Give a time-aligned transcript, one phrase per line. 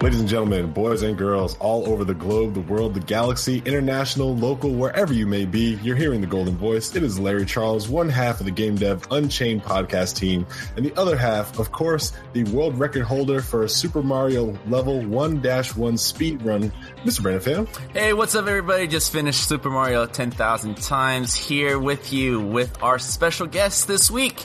[0.00, 4.36] Ladies and gentlemen, boys and girls all over the globe, the world, the galaxy, international,
[4.36, 6.94] local, wherever you may be, you're hearing the golden voice.
[6.94, 10.94] It is Larry Charles, one half of the Game Dev Unchained podcast team, and the
[10.96, 16.42] other half, of course, the world record holder for a Super Mario level 1-1 speed
[16.42, 17.20] run, Mr.
[17.20, 17.92] Brandon Pham.
[17.92, 18.86] Hey, what's up, everybody?
[18.86, 24.44] Just finished Super Mario 10,000 times here with you with our special guest this week,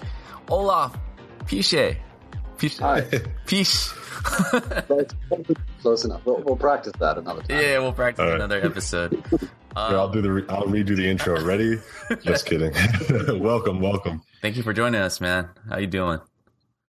[0.50, 0.98] Olaf
[1.46, 1.98] Piesche.
[2.63, 2.80] Piche.
[2.80, 3.02] Hi.
[3.45, 3.89] Piche.
[5.81, 6.25] Close enough.
[6.25, 7.59] We'll, we'll practice that another time.
[7.59, 8.36] Yeah, we'll practice All right.
[8.36, 9.11] another episode.
[9.31, 11.44] Here, I'll do the re- I'll redo the intro.
[11.44, 11.80] Ready?
[12.22, 12.72] Just kidding.
[13.42, 14.22] welcome, welcome.
[14.42, 15.50] Thank you for joining us, man.
[15.70, 16.20] How you doing?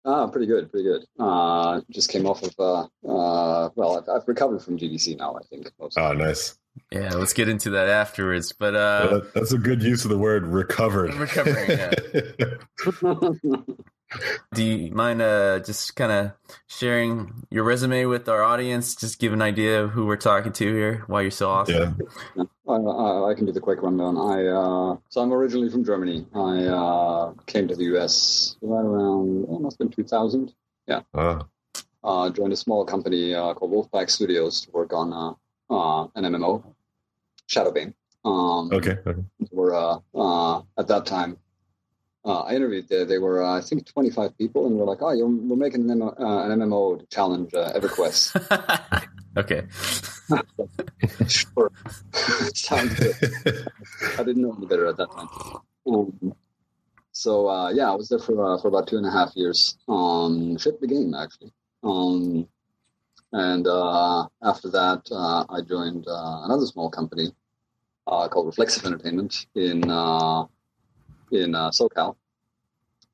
[0.04, 1.04] Ah, pretty good, pretty good.
[1.18, 5.42] Uh, just came off of, uh, uh, well, I've, I've recovered from GDC now, I
[5.44, 5.70] think.
[5.78, 6.02] mostly.
[6.02, 6.56] Oh, nice.
[6.92, 8.52] Yeah, let's get into that afterwards.
[8.52, 11.14] But Well, uh, that- that's a good use of the word recovered.
[11.14, 11.70] recovering.
[11.70, 11.90] Yeah.
[14.54, 16.32] Do you mind uh, just kind of
[16.66, 18.96] sharing your resume with our audience?
[18.96, 21.04] Just give an idea of who we're talking to here.
[21.06, 21.96] Why you're so awesome.
[22.34, 22.42] yeah.
[22.68, 24.16] I, I, I can do the quick rundown.
[24.18, 26.26] I uh, so I'm originally from Germany.
[26.34, 30.52] I uh, came to the US right around oh, must have been 2000.
[30.88, 31.02] Yeah.
[31.14, 35.36] Uh, joined a small company uh, called Wolfpack Studios to work on
[35.70, 36.64] uh, an MMO,
[37.48, 37.94] Shadowbane.
[38.24, 38.98] Um, okay.
[39.06, 39.22] okay.
[39.50, 41.38] were uh, uh, at that time.
[42.22, 43.06] Uh, I interviewed there.
[43.06, 46.00] They were, uh, I think, 25 people, and we're like, "Oh, you're, we're making an,
[46.00, 49.06] MMO, uh, an MMO to challenge uh, EverQuest."
[49.38, 49.62] okay.
[51.26, 51.72] sure,
[52.54, 53.66] sounds good.
[54.18, 55.28] I didn't know any better at that time.
[55.86, 56.34] Um,
[57.12, 59.78] so uh, yeah, I was there for uh, for about two and a half years.
[59.88, 61.52] Um, shipped the game actually,
[61.82, 62.48] um,
[63.32, 67.28] and uh, after that, uh, I joined uh, another small company
[68.06, 70.46] uh, called Reflexive Entertainment in uh,
[71.30, 72.16] in uh, SoCal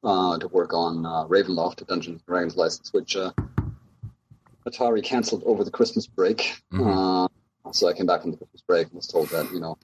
[0.04, 3.32] uh, to work on uh, Ravenloft, a Dungeons and Dragons license, which uh,
[4.66, 6.56] Atari canceled over the Christmas break.
[6.72, 7.26] Mhm.
[7.26, 9.76] Uh, so I came back from the Christmas break and was told that you know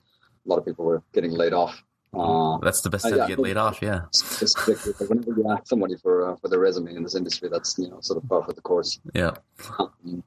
[0.45, 1.83] a lot of people were getting laid off.
[2.13, 3.23] Uh, That's the best Uh, yeah.
[3.23, 3.81] to get laid off.
[3.81, 4.01] Yeah.
[4.09, 5.09] it's just ridiculous.
[5.09, 7.99] whenever you ask somebody for uh, for their resume in this industry, that's you know
[8.01, 8.99] sort of par for the course.
[9.13, 9.31] Yeah.
[9.79, 10.23] Um,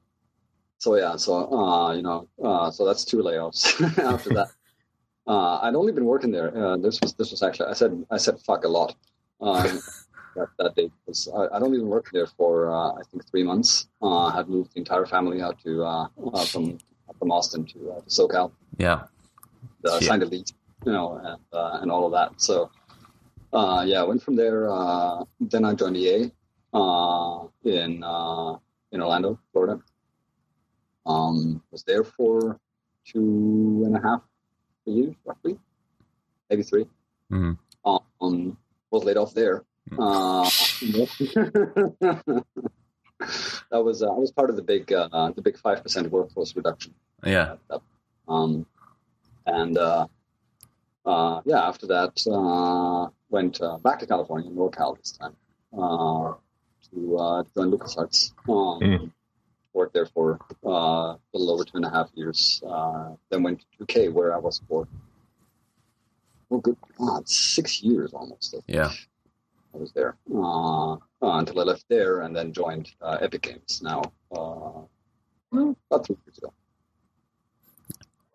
[0.79, 3.61] so yeah, so uh, you know, uh, so that's two layoffs.
[4.13, 4.49] After that,
[5.27, 6.55] uh, I'd only been working there.
[6.55, 8.95] Uh, this was this was actually I said I said fuck a lot
[9.41, 9.79] um,
[10.35, 13.43] that, that day because I, I'd only been working there for uh, I think three
[13.43, 13.87] months.
[14.01, 16.77] Uh, had moved the entire family out to uh, uh, from
[17.17, 18.51] from Austin to, uh, to SoCal.
[18.77, 19.03] Yeah.
[19.85, 20.51] Uh, signed a lease,
[20.85, 22.39] you know, and uh, and all of that.
[22.41, 22.69] So
[23.53, 24.69] uh, yeah, I went from there.
[24.69, 26.31] Uh, then I joined EA
[26.73, 28.55] uh, in uh,
[28.91, 29.81] in Orlando, Florida.
[31.05, 32.59] Um, was there for
[33.05, 34.21] two and a half
[34.85, 35.57] years, roughly,
[36.49, 36.85] maybe 3
[37.31, 37.57] Mhm.
[38.21, 38.57] Um,
[38.91, 39.63] was laid off there.
[39.97, 40.43] Uh,
[42.11, 42.43] that
[43.71, 46.93] was uh, I was part of the big uh, the big five percent workforce reduction.
[47.25, 47.55] Yeah.
[48.27, 48.65] Um,
[49.45, 50.07] and uh,
[51.07, 55.35] uh, yeah, after that, uh, went uh, back to California, NorCal this time,
[55.73, 56.33] uh,
[56.91, 58.33] to uh, join LucasArts.
[58.49, 59.11] Um, Mm.
[59.73, 62.63] Worked there for uh, a little over two and a half years.
[62.67, 64.87] Uh, then went to 2K, where I was for
[66.49, 68.55] oh, good God, six years almost.
[68.55, 68.91] I Yeah.
[69.75, 73.81] I was there uh, uh, until I left there, and then joined uh, Epic Games.
[73.83, 74.01] Now,
[74.35, 74.81] uh,
[75.91, 76.51] about three years ago.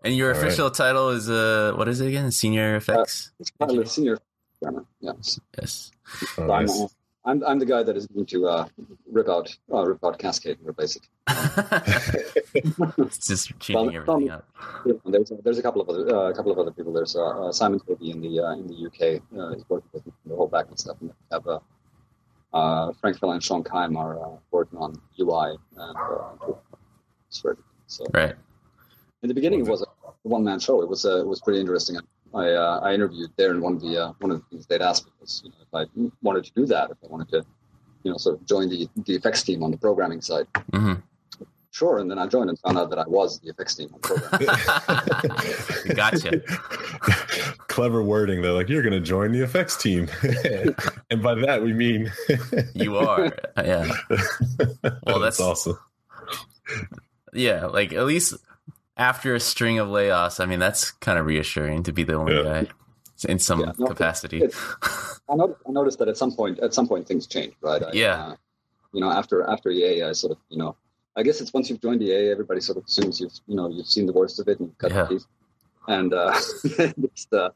[0.05, 0.47] And your All right.
[0.47, 2.31] official title is uh, what is it again?
[2.33, 3.31] Senior effects.
[3.59, 4.19] Pilot senior
[4.61, 4.85] programmer.
[5.01, 5.39] Yes.
[5.59, 5.91] yes.
[6.39, 6.81] Oh, I'm, nice.
[6.81, 6.87] uh,
[7.25, 8.67] I'm I'm the guy that is going to uh,
[9.11, 11.09] rip out uh, rip out Cascade here, basically.
[12.55, 14.45] it's just cheating everything up.
[14.85, 16.93] Yeah, there's a, there's a couple of other uh, a couple of other people.
[16.93, 19.23] There's uh, uh, Simon Tovey in the uh, in the UK.
[19.39, 20.97] Uh, he's working with the whole back and stuff.
[21.01, 21.61] And we have uh,
[22.53, 26.53] uh, Frank Fell and Sean Kime are uh, working on UI and uh.
[27.31, 28.35] So Right.
[29.23, 29.87] in the beginning, it was a
[30.23, 30.83] one man show.
[30.83, 31.99] It was uh, it was pretty interesting.
[32.35, 34.83] I uh, I interviewed there, and one of the uh, one of the things they'd
[34.83, 37.45] asked me was, you know, if I wanted to do that, if I wanted to,
[38.05, 40.47] you know, sort of join the the effects team on the programming side.
[40.73, 40.95] hmm
[41.73, 41.99] sure.
[41.99, 44.41] And then I joined and found out that I was the effects team on program.
[45.97, 46.41] gotcha.
[47.69, 48.43] Clever wording.
[48.43, 50.09] They're like, you're going to join the effects team.
[51.11, 52.13] and by that, we mean
[52.75, 53.33] you are.
[53.57, 53.91] Yeah.
[55.05, 55.79] Well, that's, that's awesome.
[57.33, 57.67] Yeah.
[57.67, 58.35] Like at least
[58.97, 62.37] after a string of layoffs, I mean, that's kind of reassuring to be the only
[62.37, 62.43] yeah.
[62.43, 62.67] guy
[63.29, 64.43] in some yeah, no, capacity.
[65.29, 67.83] I, noticed, I, noticed, that at some point, at some point, things change, right?
[67.83, 68.27] I, yeah.
[68.27, 68.37] Uh,
[68.93, 70.77] you know, after after EA, I sort of, you know,
[71.17, 73.87] I guess it's once you've joined EA, everybody sort of assumes you've, you know, you've
[73.87, 75.07] seen the worst of it and cut yeah.
[75.07, 75.25] teeth.
[75.89, 76.33] And uh,
[76.65, 77.51] just, uh,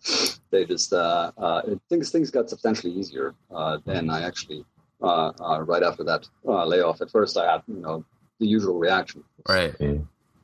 [0.50, 3.34] they just uh, uh, things things got substantially easier.
[3.54, 4.64] Uh, then I actually
[5.02, 7.00] uh, uh, right after that uh, layoff.
[7.00, 8.04] At first, I had you know
[8.40, 9.22] the usual reaction.
[9.48, 9.74] Right.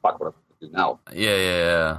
[0.03, 1.01] Fuck what I'm do now.
[1.13, 1.99] Yeah, yeah, yeah.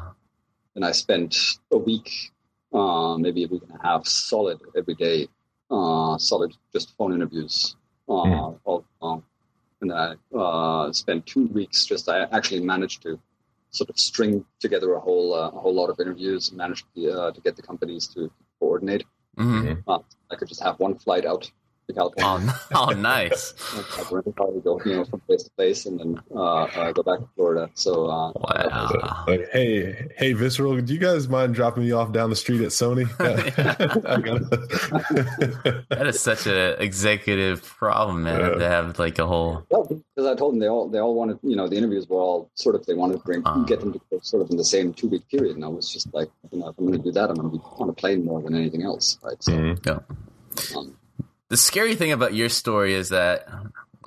[0.76, 1.36] And I spent
[1.72, 2.32] a week,
[2.74, 5.28] uh, maybe a week and a half, solid every day,
[5.70, 7.76] uh, solid just phone interviews
[8.10, 8.60] uh, mm.
[8.64, 9.24] all long.
[9.82, 12.08] And I uh, spent two weeks just.
[12.10, 13.20] I actually managed to
[13.72, 17.12] sort of string together a whole uh, a whole lot of interviews and managed to,
[17.12, 19.04] uh, to get the companies to coordinate.
[19.38, 19.90] Mm-hmm.
[19.90, 20.00] Uh,
[20.32, 21.52] I could just have one flight out
[21.88, 22.54] to California.
[22.74, 23.54] Oh, oh nice.
[24.64, 27.70] go, you know, from place to place, and then uh, uh, go back to Florida.
[27.74, 29.26] So, uh, wow.
[29.28, 32.70] Like, hey, hey, Visceral, do you guys mind dropping me off down the street at
[32.70, 33.06] Sony?
[35.90, 38.40] that is such an executive problem, man.
[38.40, 38.50] Yeah.
[38.56, 39.66] To have like a whole.
[39.70, 42.50] because I told them they all they all wanted, you know, the interviews were all
[42.56, 43.64] sort of they wanted to bring uh.
[43.64, 46.14] get them to sort of in the same two week period, and I was just
[46.14, 47.94] like, you know, if I'm going to do that, I'm going to be on a
[47.94, 49.42] plane more than anything else, right?
[49.42, 49.90] So, mm-hmm.
[49.90, 50.78] yeah.
[50.78, 50.96] Um,
[51.50, 53.48] the scary thing about your story is that,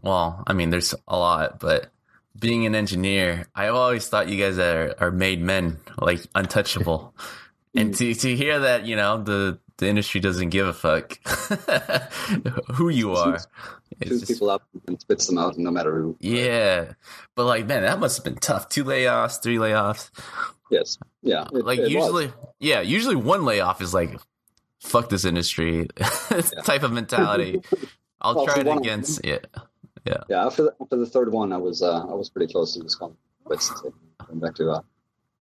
[0.03, 1.91] well, I mean, there's a lot, but
[2.39, 7.15] being an engineer, I always thought you guys are, are made men, like untouchable.
[7.75, 11.19] and to, to hear that, you know, the, the industry doesn't give a fuck
[12.75, 13.39] who you are.
[14.05, 16.17] Shoots people up and spits them out, no matter who.
[16.21, 16.93] Yeah,
[17.35, 18.69] but like, man, that must have been tough.
[18.69, 20.11] Two layoffs, three layoffs.
[20.71, 20.99] Yes.
[21.23, 21.47] Yeah.
[21.53, 22.35] It, like it usually, was.
[22.59, 24.19] yeah, usually one layoff is like
[24.81, 25.89] fuck this industry
[26.65, 27.61] type of mentality.
[28.21, 29.39] I'll well, try it against yeah.
[30.05, 30.23] Yeah.
[30.29, 30.47] Yeah.
[30.47, 32.99] After the, after the third one, I was uh, I was pretty close to just
[32.99, 34.81] going, going back to uh,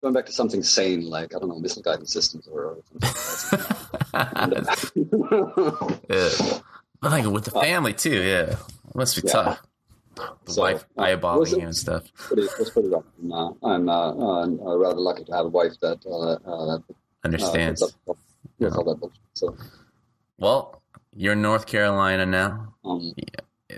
[0.02, 3.66] going back to something sane like I don't know missile guidance systems or, something.
[4.14, 4.62] uh,
[6.10, 6.58] yeah.
[7.00, 8.56] But like with the family too, yeah,
[8.88, 9.32] it must be yeah.
[9.32, 9.62] tough.
[10.46, 12.12] The so, wife uh, eyeballing you and stuff.
[12.14, 13.04] Pretty, was pretty rough.
[13.22, 16.78] And, uh, I'm uh, uh, rather lucky to have a wife that uh,
[17.24, 17.94] understands.
[18.58, 19.18] Yeah, all that bullshit.
[19.34, 19.56] So,
[20.38, 20.82] well,
[21.14, 22.74] you're in North Carolina now.
[22.84, 23.12] Um,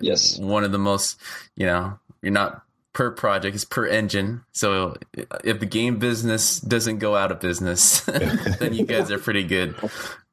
[0.01, 1.21] yes, one of the most,
[1.57, 2.63] you know, you're not
[2.93, 4.43] per project, it's per engine.
[4.53, 4.97] So
[5.45, 9.75] if the game business doesn't go out of business, then you guys are pretty good.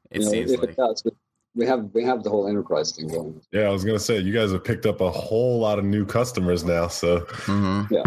[0.10, 0.70] It you know, seems like.
[0.70, 1.04] It does,
[1.56, 3.42] we have we have the whole enterprise thing going.
[3.52, 6.06] Yeah, I was gonna say you guys have picked up a whole lot of new
[6.06, 6.88] customers now.
[6.88, 7.94] So mm-hmm.
[7.94, 8.04] yeah,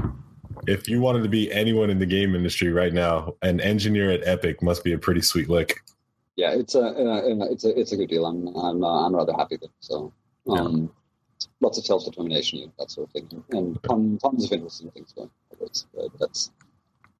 [0.67, 4.27] if you wanted to be anyone in the game industry right now, an engineer at
[4.27, 5.81] Epic must be a pretty sweet lick
[6.41, 8.25] yeah, it's a uh, it's a it's a good deal.
[8.25, 9.71] I'm I'm uh, I'm rather happy with it.
[9.81, 10.11] So
[10.49, 10.91] um,
[11.39, 11.47] yeah.
[11.61, 15.31] lots of self determination, that sort of thing, and tons, tons of interesting things going.
[15.53, 16.51] Uh, that's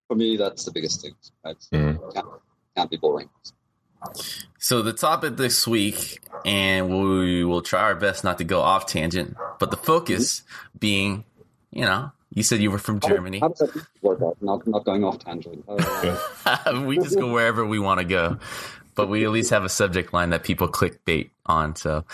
[0.09, 0.39] for me.
[0.39, 1.13] That's the biggest thing.
[1.45, 1.57] Right?
[1.73, 2.15] Mm.
[2.15, 2.27] Can't,
[2.75, 3.29] can't be boring.
[4.59, 8.87] So the topic this week, and we will try our best not to go off
[8.87, 10.79] tangent, but the focus mm-hmm.
[10.79, 11.25] being,
[11.71, 13.41] you know, you said you were from Germany.
[13.41, 14.39] How, does that work out?
[14.41, 15.67] Not, not going off tangent.
[16.47, 18.39] Uh, we just go wherever we want to go
[19.01, 21.75] but we at least have a subject line that people clickbait on.
[21.75, 22.05] So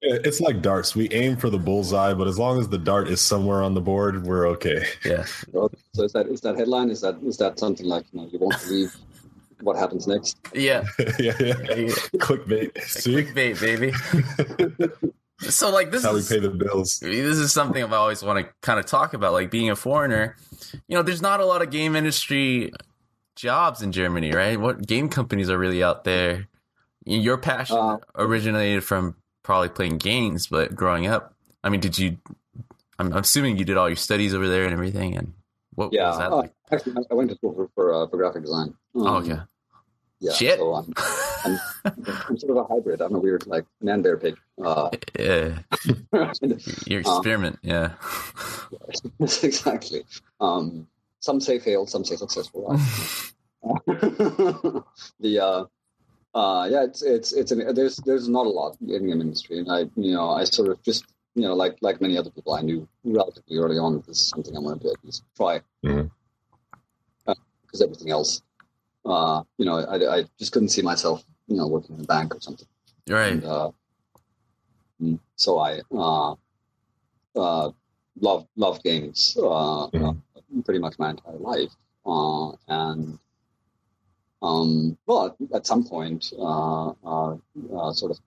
[0.00, 0.96] it's like darts.
[0.96, 3.82] We aim for the bullseye, but as long as the dart is somewhere on the
[3.82, 4.86] board, we're okay.
[5.04, 5.24] Yeah.
[5.52, 6.88] So is that is that headline?
[6.88, 8.96] Is that is that something like you know you won't believe
[9.60, 10.38] what happens next?
[10.54, 10.84] Yeah.
[11.18, 11.54] yeah, yeah.
[12.16, 12.80] Clickbait.
[12.82, 13.14] See?
[13.14, 13.92] Clickbait, baby.
[15.50, 16.98] so like this That's is how we pay the bills.
[17.00, 20.36] This is something I've always want to kind of talk about, like being a foreigner.
[20.88, 22.72] You know, there's not a lot of game industry
[23.36, 24.58] jobs in Germany, right?
[24.58, 26.48] What game companies are really out there?
[27.04, 31.34] Your passion uh, originated from probably playing games, but growing up,
[31.64, 32.18] I mean, did you?
[32.98, 35.16] I'm assuming you did all your studies over there and everything.
[35.16, 35.34] And
[35.74, 36.52] what, yeah, was that uh, like?
[36.70, 38.74] Actually, I went to school for for, uh, for graphic design.
[38.94, 39.40] Um, oh, okay.
[40.20, 40.58] Yeah, Shit.
[40.60, 40.94] So I'm,
[41.44, 41.60] I'm,
[42.28, 43.00] I'm, sort of a hybrid.
[43.00, 44.36] I'm a weird like man bear pig.
[44.64, 45.58] Uh, yeah.
[46.86, 47.92] Your experiment, um, yeah.
[49.18, 50.04] exactly.
[50.40, 50.86] Um,
[51.22, 52.68] some say failed, some say successful.
[55.20, 55.64] the uh,
[56.36, 59.70] uh, yeah, it's it's it's an, there's there's not a lot in the industry, and
[59.70, 62.62] I you know I sort of just you know like like many other people I
[62.62, 65.60] knew relatively early on that this is something I want to do at least try
[65.80, 67.30] because mm-hmm.
[67.30, 68.42] uh, everything else,
[69.04, 72.34] uh, you know, I, I just couldn't see myself you know working in a bank
[72.34, 72.66] or something.
[73.08, 73.32] Right.
[73.32, 73.70] And, uh,
[75.00, 76.34] mm, so I uh,
[77.36, 77.70] uh,
[78.20, 80.18] loved loved games uh, mm-hmm.
[80.64, 81.72] Pretty much my entire life,
[82.04, 83.18] uh, and
[84.42, 87.36] um, but at some point, uh, uh,
[87.74, 88.20] uh sort of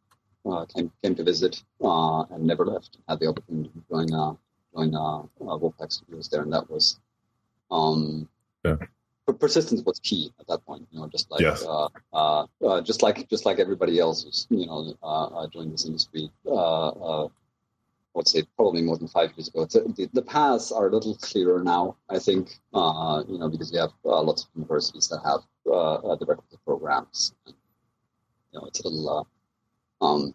[0.49, 2.97] uh, came came to visit and never left.
[3.07, 4.33] Had the opportunity to join uh,
[4.73, 6.99] join uh, Wolfpack Studios there, and that was
[7.69, 8.29] um,
[8.63, 8.77] yeah.
[9.39, 10.87] persistence was key at that point.
[10.91, 11.65] You know, just like yes.
[12.85, 16.31] just like just like everybody else who's you know joined this industry.
[18.15, 19.65] I would say probably more than five years ago.
[19.65, 23.77] The, the, paths are a little clearer now, I think, uh, you know, because we
[23.77, 27.33] have uh, lots of universities that have uh, uh the requisite programs.
[27.45, 27.55] And,
[28.53, 29.27] you know, it's a little,
[30.01, 30.33] uh, um,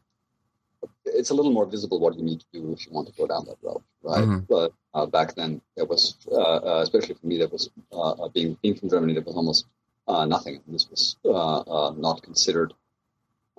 [1.07, 3.27] it's a little more visible what you need to do if you want to go
[3.27, 4.25] down that road, right?
[4.25, 4.41] Mm-hmm.
[4.47, 7.71] But uh, back then, there was, especially for me, there was
[8.35, 9.65] being being from Germany, there was almost
[10.07, 10.61] nothing.
[10.69, 12.75] This was not considered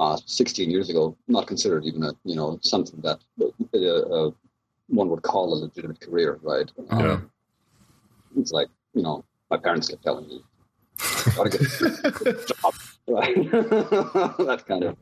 [0.02, 4.32] uh, 16 years ago, not considered even a you know something that uh, uh,
[4.88, 6.70] one would call a legitimate career, right?
[6.90, 7.32] Um,
[8.36, 10.44] it's like you know my parents kept telling me,
[11.36, 12.74] "Gotta get a job,"
[13.08, 13.52] right?
[14.50, 14.98] that kind of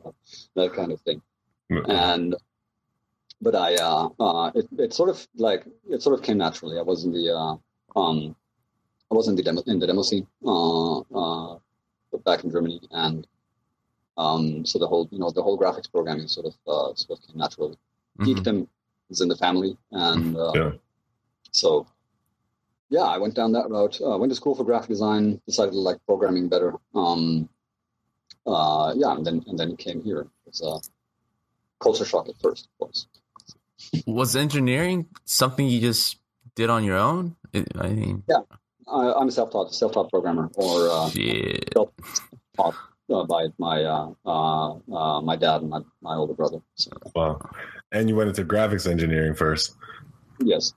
[0.55, 1.21] that kind of thing,
[1.69, 2.35] and
[3.41, 6.77] but I uh, uh, it, it sort of like it sort of came naturally.
[6.77, 7.55] I was in the uh,
[7.97, 8.35] um,
[9.09, 11.57] I was in the demo in the demo scene uh, uh,
[12.25, 13.25] back in Germany, and
[14.17, 17.27] um, so the whole, you know, the whole graphics programming sort of uh, sort of
[17.27, 17.77] came naturally.
[18.19, 18.25] mm-hmm.
[18.25, 18.67] Geekdom
[19.09, 20.71] is in the family, and uh, yeah.
[21.51, 21.87] so
[22.89, 23.99] yeah, I went down that route.
[24.01, 25.39] Uh, went to school for graphic design.
[25.45, 26.73] Decided to like programming better.
[26.95, 27.47] Um,
[28.45, 30.27] uh, yeah, and then and then came here.
[30.47, 30.79] It's a
[31.79, 33.07] culture shock at first, of course.
[34.05, 36.17] Was engineering something you just
[36.55, 37.35] did on your own?
[37.75, 38.41] I mean, yeah,
[38.91, 41.09] I, am a self-taught self-taught programmer, or uh,
[41.73, 42.75] self-taught
[43.09, 46.59] uh, by my uh, uh, uh, my dad and my, my older brother.
[46.75, 46.91] So.
[47.15, 47.39] Wow!
[47.91, 49.75] And you went into graphics engineering first.
[50.41, 50.73] Yes.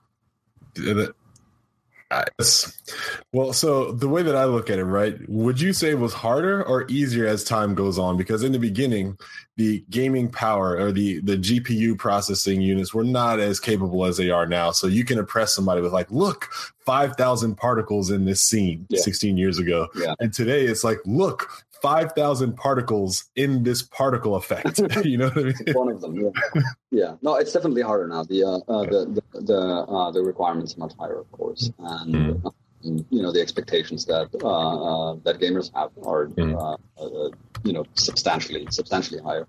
[3.31, 5.17] Well, so the way that I look at it, right?
[5.27, 8.17] Would you say it was harder or easier as time goes on?
[8.17, 9.17] Because in the beginning,
[9.57, 14.29] the gaming power or the the GPU processing units were not as capable as they
[14.29, 14.71] are now.
[14.71, 16.49] So you can impress somebody with like, look,
[16.85, 19.01] five thousand particles in this scene yeah.
[19.01, 20.13] 16 years ago, yeah.
[20.19, 21.49] and today it's like, look,
[21.83, 24.79] 5,000 particles in this particle effect.
[25.05, 25.55] you know what I mean?
[25.73, 26.61] One of them, yeah.
[26.91, 27.15] yeah.
[27.21, 28.23] No, it's definitely harder now.
[28.23, 32.41] The uh, uh, the the the, uh, the, requirements are much higher, of course, and
[32.41, 33.05] mm.
[33.09, 37.33] you know the expectations that uh, uh, that gamers have are mm.
[37.65, 39.45] you know substantially substantially higher.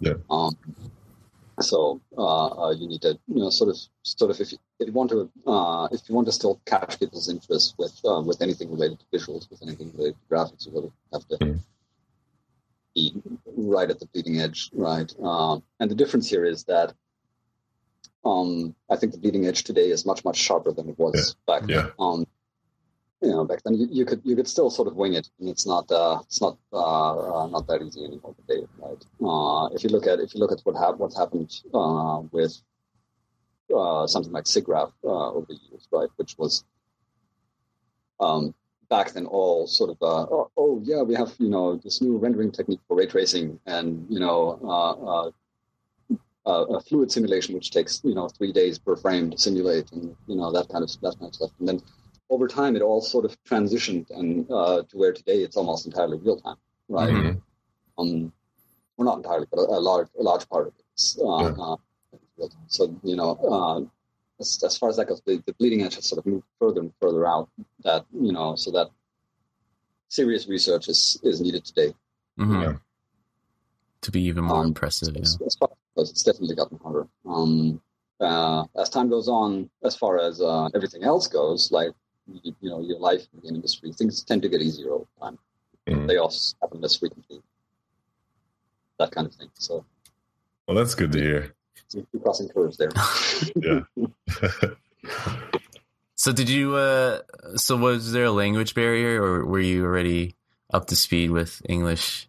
[0.00, 0.14] Yeah.
[0.28, 0.56] Um,
[1.60, 4.92] so uh, you need to, you know, sort of, sort of, if you, if you
[4.92, 8.98] want to, uh, if you want to still catch people's interest with with anything related
[8.98, 11.58] to visuals, with anything related to graphics, you really have to mm
[12.96, 13.14] be
[13.56, 15.12] right at the bleeding edge, right?
[15.22, 16.94] Um, and the difference here is that
[18.24, 21.54] um, I think the bleeding edge today is much much sharper than it was yeah.
[21.54, 21.76] back yeah.
[21.76, 21.92] then.
[22.00, 22.26] Um,
[23.22, 25.48] you know, back then you, you, could you could still sort of wing it, and
[25.48, 29.02] it's not uh, it's not uh, uh, not that easy anymore today, right?
[29.24, 32.54] Uh, if you look at if you look at what hap- what's happened uh, with
[33.74, 36.64] uh, something like SIGGRAPH over the years, right, which was
[38.20, 38.54] um,
[38.88, 42.16] back then all sort of uh, oh, oh, yeah we have you know this new
[42.16, 45.30] rendering technique for ray tracing and you know uh,
[46.46, 50.16] uh, a fluid simulation which takes you know three days per frame to simulate and
[50.26, 51.80] you know that kind of that kind of stuff and then
[52.30, 56.18] over time it all sort of transitioned and uh, to where today it's almost entirely
[56.18, 56.56] real time
[56.88, 58.00] right mm-hmm.
[58.00, 58.32] um
[58.96, 60.84] well not entirely but a, large a large part of it
[61.20, 61.64] uh, yeah.
[61.64, 61.76] Uh,
[62.38, 63.90] real time so you know
[64.40, 66.80] as, as far as that goes, the, the bleeding edge has sort of moved further
[66.80, 67.48] and further out.
[67.84, 68.90] That you know, so that
[70.08, 71.94] serious research is is needed today.
[72.38, 72.62] Mm-hmm.
[72.62, 72.72] Yeah.
[74.02, 75.46] To be even more um, impressive, as, yeah.
[75.46, 77.08] As far as it's definitely gotten harder.
[77.24, 77.80] Um,
[78.20, 81.92] uh, as time goes on, as far as uh, everything else goes, like
[82.26, 85.38] you, you, know, your life in the industry, things tend to get easier over time.
[85.86, 86.06] Mm-hmm.
[86.06, 87.42] They also happen less frequently.
[88.98, 89.50] That kind of thing.
[89.54, 89.84] So,
[90.66, 91.55] well, that's good to hear
[91.88, 92.90] some crossing curves there.
[93.56, 93.80] yeah.
[96.14, 96.74] so did you?
[96.74, 97.20] Uh,
[97.56, 100.34] so was there a language barrier, or were you already
[100.72, 102.28] up to speed with English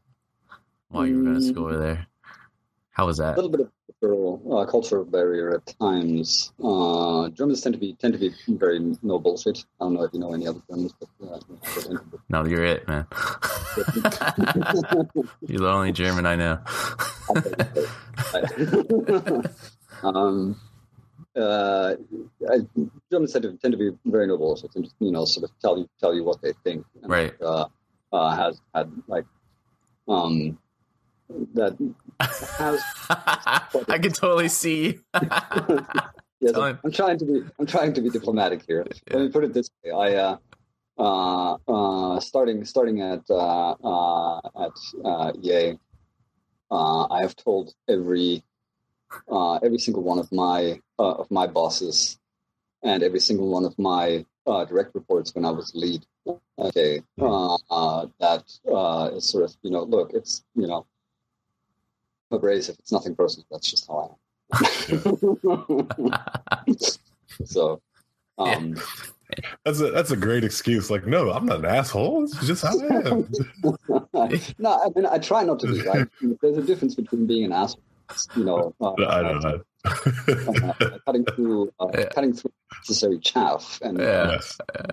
[0.89, 2.07] while you were going to school over there?
[2.97, 3.33] How was that?
[3.33, 6.51] A little bit of cultural, uh, cultural barrier at times.
[6.63, 9.63] Uh, Germans tend to be tend to be very no bullshit.
[9.79, 11.39] I don't know if you know any other Germans, but uh,
[12.29, 13.05] no, you're it, man.
[15.47, 16.59] you're the only German I know.
[20.03, 20.59] um,
[21.35, 21.93] uh,
[23.11, 25.77] Germans tend to, tend to be very no bullshit and you know sort of tell
[25.77, 26.83] you tell you what they think.
[27.03, 27.39] And, right.
[27.39, 27.67] Uh,
[28.11, 29.25] uh, has had like
[30.07, 30.57] um
[31.53, 31.77] that
[32.57, 32.81] has
[33.89, 34.99] I can totally see
[36.39, 37.41] Yes, I'm, I'm trying to be.
[37.57, 38.85] I'm trying to be diplomatic here.
[38.87, 39.17] Yeah.
[39.17, 39.91] Let me put it this way.
[39.91, 40.37] I uh,
[40.97, 44.71] uh, uh, starting starting at uh, uh, at
[45.03, 45.77] uh, EA,
[46.69, 48.43] uh, I have told every
[49.31, 52.19] uh, every single one of my uh, of my bosses
[52.83, 56.05] and every single one of my uh, direct reports when I was lead.
[56.59, 60.85] Okay, uh, uh, that uh, is sort of you know, look, it's you know,
[62.31, 62.75] abrasive.
[62.79, 63.45] It's nothing personal.
[63.51, 64.17] That's just how I am.
[67.45, 67.81] so,
[68.37, 68.81] um, yeah.
[69.65, 70.89] That's a that's a great excuse.
[70.89, 72.23] Like, no, I'm not an asshole.
[72.23, 73.29] It's just how I am.
[74.57, 75.81] no, I mean, I try not to be.
[75.81, 76.07] Right?
[76.41, 77.83] There's a difference between being an asshole
[78.35, 79.61] you know, uh, I don't know.
[79.85, 82.09] uh, cutting through, uh, yeah.
[82.09, 84.39] cutting through necessary chaff, and yeah.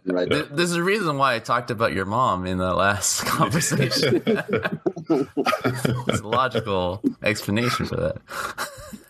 [0.06, 0.28] right.
[0.50, 4.22] There's a reason why I talked about your mom in the last conversation.
[4.26, 8.16] it's a logical explanation for that.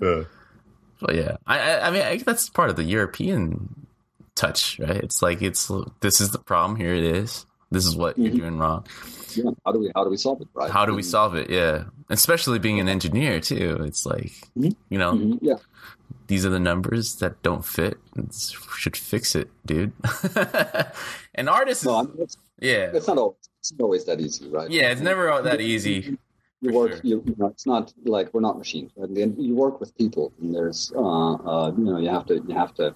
[0.01, 0.25] Yeah.
[1.01, 3.87] But yeah, I, I mean, I, that's part of the European
[4.35, 4.97] touch, right?
[4.97, 5.71] It's like it's
[6.01, 6.79] this is the problem.
[6.79, 7.45] Here it is.
[7.71, 8.23] This is what mm-hmm.
[8.23, 8.87] you're doing wrong
[9.37, 10.49] yeah, how do we how do we solve it?
[10.55, 10.71] Right?
[10.71, 11.51] How do we solve it?
[11.51, 13.79] Yeah, especially being an engineer too.
[13.85, 14.71] It's like mm-hmm.
[14.89, 15.45] you know, mm-hmm.
[15.45, 15.57] yeah.
[16.27, 17.99] These are the numbers that don't fit.
[18.17, 19.93] It's, should fix it, dude.
[21.35, 24.49] and artists, no, I mean, it's, yeah, it's not always, it's not always that easy,
[24.49, 24.71] right?
[24.71, 26.17] Yeah, it's never that easy.
[26.63, 27.01] You work, sure.
[27.05, 28.91] you, you, know, it's not like we're not machines.
[28.97, 29.11] Right?
[29.11, 32.75] You work with people, and there's, uh, uh, you know, you have to, you have
[32.77, 32.95] to,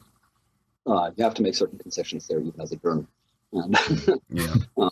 [0.87, 3.11] uh, you have to make certain concessions there, even as a journalist.
[3.53, 3.79] And,
[4.31, 4.55] yeah.
[4.77, 4.91] Uh,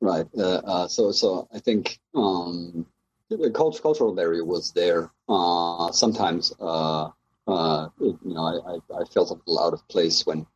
[0.00, 0.26] Right.
[0.36, 2.86] Uh, uh, so, so I think um,
[3.28, 5.10] the cult- cultural barrier was there.
[5.28, 7.10] Uh, sometimes, uh,
[7.46, 10.46] uh, it, you know, I, I, I, felt a little out of place when,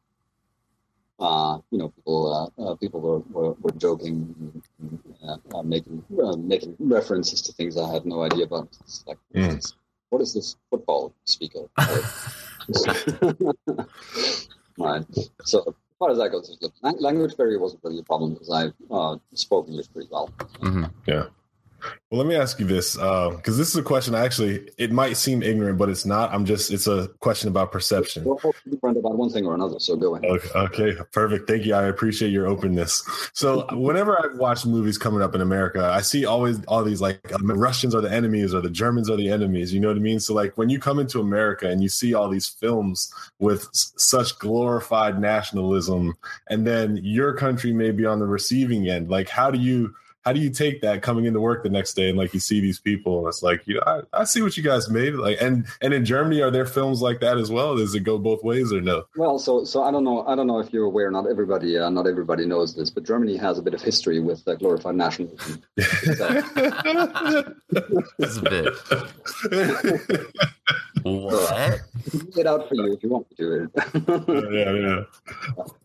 [1.19, 4.63] uh, you know, people people were, were, were joking,
[5.23, 6.05] and, making
[6.39, 8.69] making references to things I had no idea about.
[8.81, 9.75] It's like, mm.
[10.11, 11.69] what is this football speaker?
[14.79, 15.05] right.
[15.45, 16.59] So far as that goes,
[16.99, 20.29] language barrier wasn't really a problem because I uh, spoke English pretty well.
[20.61, 20.85] Mm-hmm.
[21.07, 21.27] Yeah.
[22.11, 24.15] Well, let me ask you this, because uh, this is a question.
[24.15, 26.33] Actually, it might seem ignorant, but it's not.
[26.33, 26.71] I'm just.
[26.71, 28.25] It's a question about perception.
[28.25, 28.39] Well,
[28.83, 29.81] about one thing or another.
[29.81, 30.31] So go ahead.
[30.31, 31.49] Okay, okay, perfect.
[31.49, 31.75] Thank you.
[31.75, 33.03] I appreciate your openness.
[33.33, 37.33] So, whenever I watch movies coming up in America, I see always all these like
[37.33, 39.73] um, Russians are the enemies or the Germans are the enemies.
[39.73, 40.21] You know what I mean?
[40.21, 44.39] So, like when you come into America and you see all these films with such
[44.39, 46.15] glorified nationalism,
[46.51, 50.33] and then your country may be on the receiving end, like how do you how
[50.33, 52.79] do you take that coming into work the next day and like you see these
[52.81, 55.67] people and it's like you know I, I, see what you guys made like and
[55.81, 57.77] and in Germany are there films like that as well?
[57.77, 59.05] Does it go both ways or no?
[59.17, 61.91] Well so so I don't know I don't know if you're aware not everybody uh,
[61.91, 65.63] not everybody knows this but Germany has a bit of history with uh, glorified nationalism.
[65.79, 66.19] Just
[68.39, 68.75] a bit.
[71.03, 71.81] What?
[72.35, 73.37] Get out for you if you want to.
[73.37, 73.71] Do it
[74.53, 75.03] yeah yeah.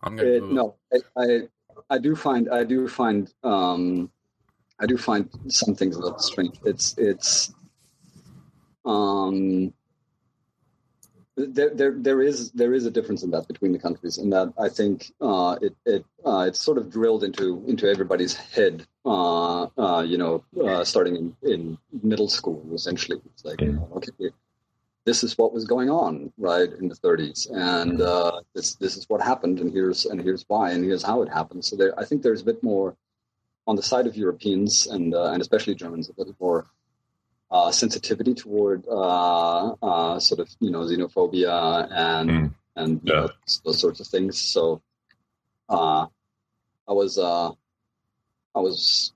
[0.03, 1.41] I'm gonna it, no I, I
[1.89, 4.11] I do find I do find um,
[4.79, 6.55] I do find some things a little strange.
[6.63, 7.53] It's it's
[8.85, 9.73] um,
[11.35, 14.53] there there there is there is a difference in that between the countries, and that
[14.59, 18.85] I think uh, it it uh, it's sort of drilled into into everybody's head.
[19.05, 24.11] Uh, uh you know, uh, starting in, in middle school, essentially, it's like okay,
[25.05, 29.05] this is what was going on right in the 30s, and uh, this this is
[29.07, 31.63] what happened, and here's and here's why, and here's how it happened.
[31.63, 32.95] So there, I think there's a bit more
[33.67, 36.65] on the side of Europeans and uh, and especially Germans, a little more
[37.51, 42.53] uh, sensitivity toward uh, uh, sort of you know xenophobia and mm.
[42.75, 43.13] and yeah.
[43.13, 43.29] know,
[43.65, 44.39] those sorts of things.
[44.39, 44.81] So
[45.69, 46.07] uh,
[46.87, 47.51] I was uh,
[48.55, 49.13] I was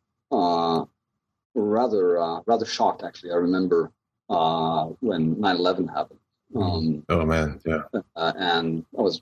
[1.54, 3.32] rather rather shocked actually.
[3.32, 3.92] I remember
[4.28, 6.20] when 9/11 happened.
[6.54, 6.62] Hmm.
[6.62, 7.84] Um, oh man, yeah.
[8.16, 9.22] and I was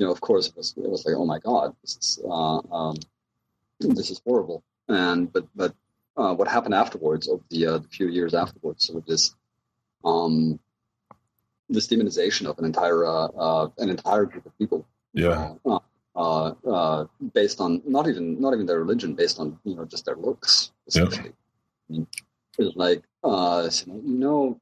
[0.00, 2.58] you know, of course, it was, it was like, oh my God, this is, uh,
[2.72, 2.96] um,
[3.80, 4.62] this is horrible.
[4.88, 5.74] And but but
[6.16, 9.34] uh, what happened afterwards, over the, uh, the few years afterwards, sort of this
[10.04, 10.58] um,
[11.68, 14.86] this demonization of an entire uh, uh an entire group of people.
[15.12, 15.54] Yeah.
[16.16, 20.04] Uh, uh, based on not even not even their religion, based on you know just
[20.04, 20.72] their looks.
[20.86, 21.34] Essentially, yep.
[21.88, 22.06] I mean,
[22.58, 24.60] it was like uh you know,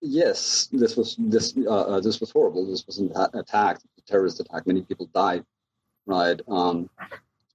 [0.00, 2.66] yes, this was this uh this was horrible.
[2.66, 4.66] This was an attack, a terrorist attack.
[4.66, 5.44] Many people died,
[6.06, 6.40] right?
[6.46, 6.88] Um,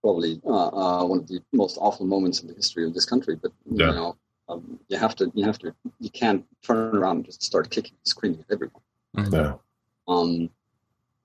[0.04, 3.36] probably uh, uh, one of the most awful moments in the history of this country.
[3.42, 3.88] But yeah.
[3.88, 4.18] you know,
[4.50, 7.94] um, you have to, you have to, you can't turn around and just start kicking,
[7.94, 8.82] and screaming at everyone.
[9.18, 9.34] Mm-hmm.
[9.34, 9.54] Yeah.
[10.08, 10.50] Um,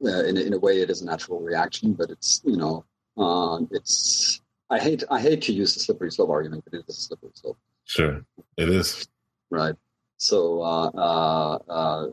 [0.04, 2.84] uh, in a, in a way, it is a natural reaction, but it's you know,
[3.18, 4.40] uh, it's.
[4.70, 7.30] I hate I hate to use the slippery slope argument, but it is a slippery
[7.34, 7.58] slope.
[7.84, 8.22] Sure,
[8.56, 9.08] it is.
[9.50, 9.74] Right.
[10.18, 12.08] So uh, uh,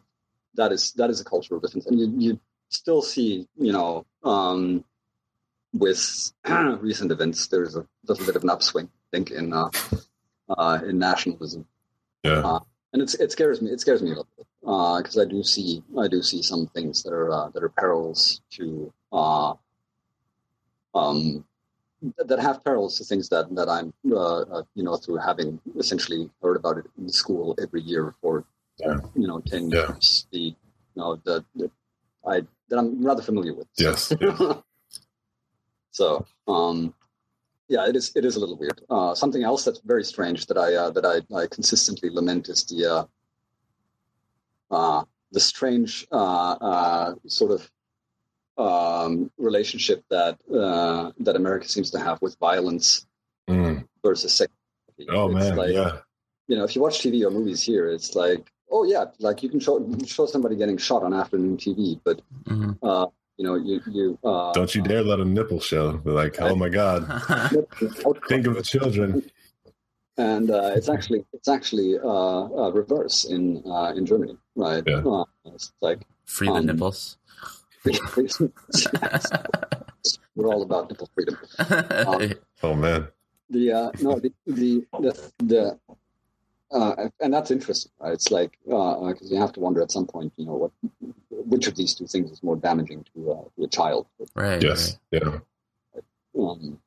[0.56, 4.84] that is that is a cultural difference, and you you still see you know um,
[5.78, 6.32] with
[6.82, 9.70] recent events there's a little bit of an upswing, I think, in uh,
[10.50, 11.66] uh, in nationalism.
[12.24, 12.40] Yeah.
[12.40, 12.60] Uh,
[12.94, 13.72] and it's, it scares me.
[13.72, 17.04] It scares me a little bit because I do see I do see some things
[17.04, 19.54] that are uh, that are perils to uh,
[20.94, 21.44] um,
[22.18, 26.30] that have perils to things that that I'm uh, uh, you know through having essentially
[26.42, 28.46] heard about it in school every year for
[28.80, 28.98] Yeah.
[29.16, 29.90] you know ten Yeah.
[29.90, 30.26] years.
[30.32, 30.56] The you
[30.96, 31.70] know the, the
[32.26, 33.68] I that I'm rather familiar with.
[33.78, 34.14] Yes.
[34.22, 34.42] yes.
[35.96, 36.94] so um,
[37.70, 38.82] yeah, it is it is a little weird.
[38.90, 42.64] Uh, something else that's very strange that I uh, that I, I consistently lament is
[42.66, 43.04] the uh,
[44.72, 47.62] uh, the strange uh, uh, sort of
[48.58, 53.08] um, relationship that uh, that America seems to have with violence
[53.48, 53.86] Mm.
[54.04, 54.52] versus sex.
[55.10, 56.00] Oh It's man, like, yeah.
[56.48, 59.50] you know, if you watch TV or movies here, it's like, oh yeah, like you
[59.50, 62.74] can show you can show somebody getting shot on afternoon TV, but Mhm.
[63.38, 65.98] You know, you you uh, Don't you dare let a nipple show.
[65.98, 67.02] They're like, oh my god,
[68.30, 69.24] think of the children.
[70.18, 72.08] and uh, it's actually it's actually uh,
[72.62, 74.84] uh, reverse in uh, in Germany, right?
[74.88, 75.04] Yeah.
[75.06, 77.18] Uh, it's like Free the Um, nipples.
[80.36, 81.38] we're all about nipple freedom.
[82.64, 83.08] Oh man,
[83.50, 85.80] The uh, no the the the, the
[86.76, 87.92] uh, and that's interesting.
[88.00, 88.14] Right?
[88.14, 90.72] It's like because you have to wonder at some point, you know, what
[91.30, 94.08] which of these two things is more damaging to, uh, to a child.
[94.36, 94.62] right.
[94.62, 95.40] yes, yeah,
[96.38, 96.80] Um,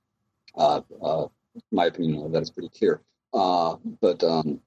[0.56, 1.26] uh, uh,
[1.70, 3.00] my opinion of that is pretty clear.
[3.32, 4.60] Uh, but um,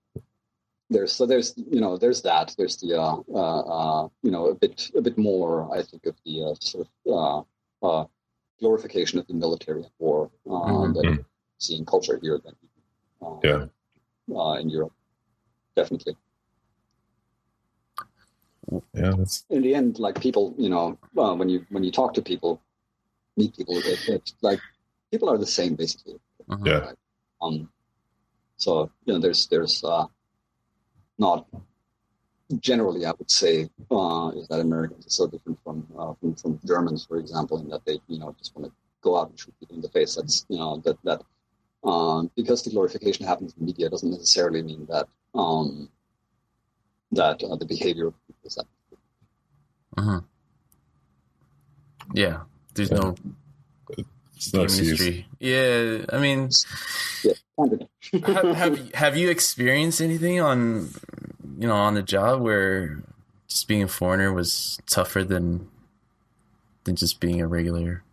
[0.89, 3.59] there's so there's you know there's that there's the uh, uh,
[4.03, 6.91] uh, you know a bit a bit more I think of the uh, sort of
[7.83, 8.05] uh, uh,
[8.59, 10.93] glorification of the military and war uh, Mhm.
[10.95, 11.25] that we
[11.59, 12.55] see in culture here than
[13.21, 13.65] uh, Yeah.
[14.35, 14.93] uh, in Europe
[15.75, 16.15] definitely.
[18.93, 19.13] yeah.
[19.17, 22.21] That's in the end, like people, you know, uh, when you when you talk to
[22.21, 22.61] people,
[23.37, 24.59] meet people, it, it's like
[25.11, 26.19] people are the same basically.
[26.49, 26.65] Mhm.
[26.65, 26.79] Yeah.
[26.79, 26.95] Right?
[27.41, 27.69] Um,
[28.57, 30.05] so you know, there's there's uh,
[31.17, 31.47] not
[32.59, 36.59] generally, I would say, uh, is that Americans are so different from, uh, from from
[36.65, 39.53] Germans, for example, in that they you know just want to go out and shoot
[39.59, 40.15] people in the face.
[40.15, 41.21] That's you know that that
[41.83, 45.89] um, because the glorification happens in media doesn't necessarily mean that um,
[47.11, 48.65] that uh, the behavior of people is that.
[49.97, 50.17] Mm-hmm.
[52.13, 52.41] Yeah.
[52.73, 52.97] There's Yeah.
[52.97, 53.15] no
[54.35, 56.05] it's no game Yeah.
[56.11, 56.49] I mean,
[57.23, 57.33] Yeah,
[58.25, 60.89] have, have you- have you experienced anything on
[61.59, 63.03] you know on the job where
[63.47, 65.69] just being a foreigner was tougher than
[66.85, 68.03] than just being a regular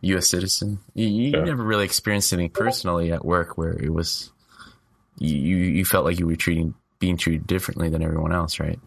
[0.00, 0.28] U.S.
[0.28, 0.78] citizen?
[0.94, 1.44] You, you Yeah.
[1.44, 4.32] never really experienced anything personally at work where it was
[5.18, 8.78] you you felt like you were treating being treated differently than everyone else, right?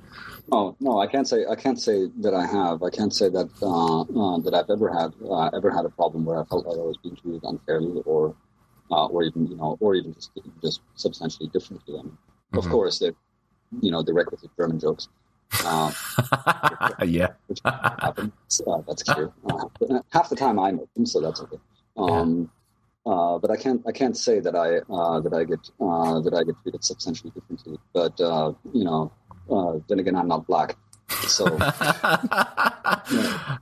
[0.51, 2.81] Oh no, I can't say I can't say that I have.
[2.81, 6.25] I can't say that uh, uh, that I've ever had uh, ever had a problem
[6.25, 8.35] where I felt like I was being treated unfairly, or
[8.91, 11.95] uh, or even you know, or even just just substantially differently.
[11.99, 12.17] I mean,
[12.55, 12.71] of Mhm.
[12.71, 13.13] course, there
[13.81, 15.07] you know the requisite German jokes,
[15.65, 15.91] uh,
[17.05, 17.27] yeah.
[17.47, 18.31] which happen.
[18.65, 19.31] Uh, that's clear.
[19.45, 19.65] Uh,
[20.11, 21.59] half the time I make them, so that's okay.
[21.97, 22.49] Um,
[23.05, 26.33] uh, but I can't I can't say that I uh, that I get uh, that
[26.33, 27.77] I get treated substantially differently.
[27.93, 29.12] But uh, you know,
[29.49, 30.75] uh, then again, I'm not black,
[31.27, 31.45] so.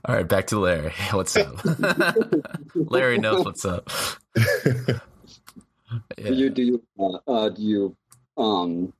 [0.04, 0.92] All right, back to Larry.
[1.12, 1.64] What's up?
[2.74, 3.90] Larry knows what's up.
[4.34, 5.00] Do
[6.34, 7.96] you do you uh, uh, do you
[8.36, 8.92] um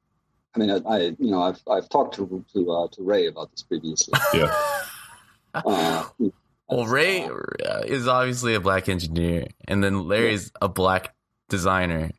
[0.54, 3.50] I mean I, I you know I've I've talked to to uh, to Ray about
[3.50, 4.18] this previously.
[4.32, 4.54] Yeah,
[5.54, 6.04] Uh,
[6.68, 11.14] Well, Ray uh, is obviously a black engineer, and then Larry's a black
[11.48, 12.10] designer,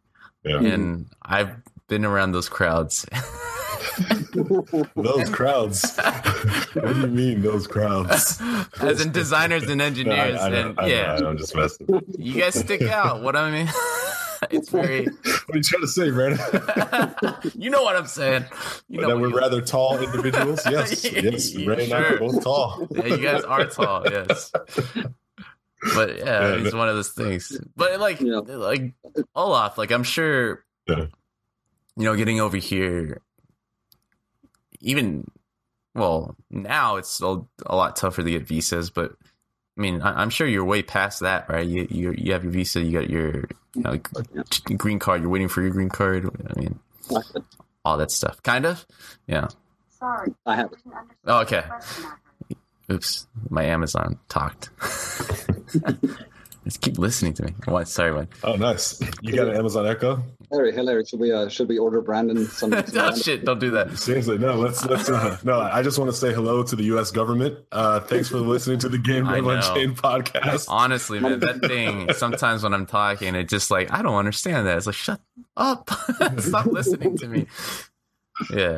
[0.44, 0.58] yeah.
[0.58, 1.56] and I've
[1.88, 3.06] been around those crowds.
[4.96, 5.98] Those crowds.
[6.74, 8.42] what do you mean, those crowds?
[8.80, 11.88] As in designers and No, I, engineers, I, and I, yeah, know, I'm just messing.
[12.18, 13.22] you guys stick out.
[13.22, 13.68] What I mean,
[14.52, 16.40] it's very, What are you trying to say, Brandon?
[17.56, 18.46] you know what I'm saying.
[18.88, 20.62] You know that we're you- rather tall individuals?
[20.70, 21.54] Yes, yes.
[21.54, 22.20] Yeah, Ray and I are sure.
[22.20, 22.88] both tall.
[22.92, 24.52] Yeah, you guys are tall, yes.
[25.96, 27.58] But yeah, Yeah, it's but- one of those things.
[27.76, 28.40] But like, Yeah.
[28.46, 28.94] like
[29.36, 31.06] Olaf, like I'm sure, Yeah.
[31.96, 33.22] you know, getting over here,
[34.82, 35.30] even
[35.96, 38.90] well, now it's still a lot tougher to get visas.
[38.90, 39.14] But
[39.78, 41.66] I mean, I, I'm sure you're way past that, right?
[41.68, 44.00] You you you have your visa, you got your you know,
[44.34, 44.44] Yeah.
[44.78, 46.30] green card, you're waiting for your green card.
[46.50, 46.80] I mean,
[47.86, 48.86] all that stuff, kind of.
[49.28, 49.48] Yeah.
[50.00, 50.34] Sorry.
[50.46, 50.80] I have it.
[50.84, 51.62] didn't Oh, okay.
[51.62, 52.96] the question I heard.
[52.96, 54.70] Oops, my Amazon talked.
[56.70, 57.56] Just keep listening to me.
[57.66, 57.88] What?
[57.88, 58.28] Sorry, what?
[58.44, 59.02] Oh, nice.
[59.24, 60.22] You got an Amazon Echo?
[60.52, 62.72] Larry, hey Larry, should we uh, should we order Brandon some?
[62.86, 63.44] some oh shit!
[63.44, 63.98] Don't do that.
[63.98, 64.54] Seriously, no.
[64.54, 65.10] Let's let's.
[65.10, 67.10] Uh, no, I just want to say hello to the U.S.
[67.10, 67.58] government.
[67.72, 69.50] Uh, thanks for listening to the Game I Dev know.
[69.50, 70.68] Unchained podcast.
[70.70, 72.14] Honestly, man, that thing.
[72.14, 74.78] Sometimes when I'm talking, it just like I don't understand that.
[74.78, 75.22] It's like shut
[75.58, 75.90] up,
[76.38, 77.48] stop listening to me.
[78.52, 78.78] Yeah,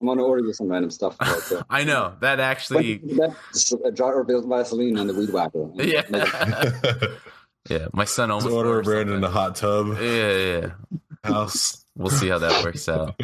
[0.00, 1.16] I'm gonna order you some random stuff.
[1.20, 2.96] Like, uh, I know that actually.
[3.18, 5.70] that's a jar of Vaseline and the weed whacker.
[5.80, 6.02] Yeah,
[7.68, 7.88] yeah.
[7.92, 9.98] My son almost Just order ordered Brandon in the hot tub.
[10.00, 10.70] Yeah, yeah.
[11.24, 11.84] house.
[11.96, 13.20] We'll see how that works out.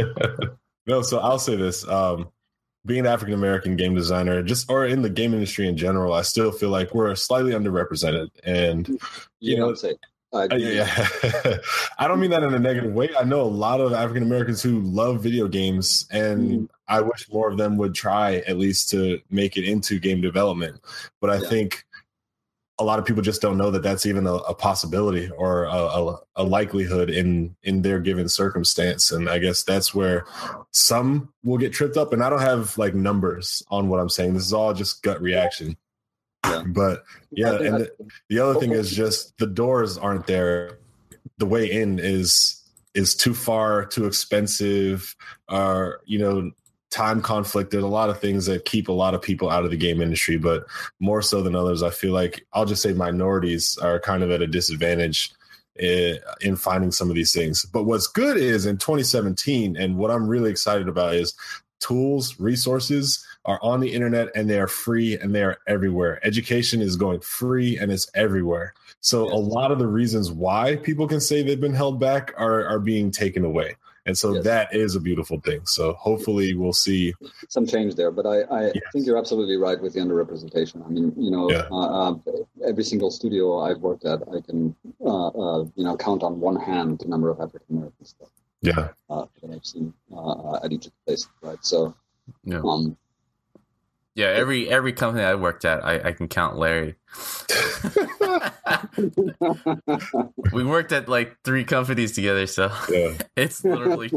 [0.87, 1.87] no, so I'll say this.
[1.89, 2.29] Um,
[2.85, 6.23] being an African American game designer, just or in the game industry in general, I
[6.23, 8.29] still feel like we're slightly underrepresented.
[8.45, 8.99] And You,
[9.41, 9.91] You know, don't say.
[9.91, 9.95] I
[10.33, 10.87] Uh, yeah,
[11.25, 11.57] yeah.
[11.99, 13.11] I don't mean that in a negative way.
[13.19, 16.69] I know a lot of African Americans who love video games, and Mhm.
[16.89, 20.81] I wish more of them would try at least to make it into game development.
[21.21, 21.49] But I Yeah.
[21.49, 21.85] think
[22.79, 25.71] a lot of people just don't know that that's even a, a possibility or a,
[25.71, 29.11] a, a likelihood in in their given circumstance.
[29.11, 30.27] And I guess that's where
[30.73, 32.13] some will get tripped up.
[32.13, 34.35] And I don't have like numbers on what I'm saying.
[34.35, 35.77] This is all just gut reaction.
[36.51, 36.63] Yeah.
[36.67, 37.91] But yeah, I and the,
[38.29, 40.79] the other thing is just the doors aren't there.
[41.39, 42.63] The way in is
[42.95, 45.15] is too far, too expensive,
[45.49, 46.51] or you know,
[46.91, 47.71] time conflict.
[47.71, 50.01] There's a lot of things that keep a lot of people out of the game
[50.01, 50.65] industry, but
[51.01, 54.41] more so than others, I feel like I'll just say minorities are kind of at
[54.41, 55.33] a disadvantage
[55.79, 57.67] i- in finding some of these things.
[57.67, 61.35] But what's good is in 2017, and what I'm really excited about is
[61.81, 66.21] tools, resources are on the internet and they are free and they are everywhere.
[66.25, 68.75] Education is going free and it's everywhere.
[69.01, 72.67] So a lot of the reasons why people can say they've been held back are
[72.67, 73.77] are being taken away.
[74.05, 74.45] And so Yes.
[74.45, 75.61] that is a beautiful thing.
[75.67, 77.13] So hopefully we'll see
[77.49, 78.13] some change there.
[78.13, 78.83] But I, I Yes.
[78.93, 80.85] think you're absolutely right with the underrepresentation.
[80.87, 81.67] I mean, you know, Yeah.
[81.73, 82.15] uh, uh,
[82.65, 86.55] every single studio I've worked at, I can, uh, uh, you know, count on one
[86.57, 88.29] hand the number of African Americans that,
[88.63, 88.89] yeah.
[89.11, 91.59] uh, that I've seen uh, at each of the places, right?
[91.65, 91.95] So,
[92.45, 92.61] Yeah.
[92.65, 92.97] um,
[94.17, 96.95] Yeah, every every company I worked at, I, I can count Larry.
[100.53, 103.13] we worked at like three companies together, so Yeah.
[103.37, 104.11] it's literally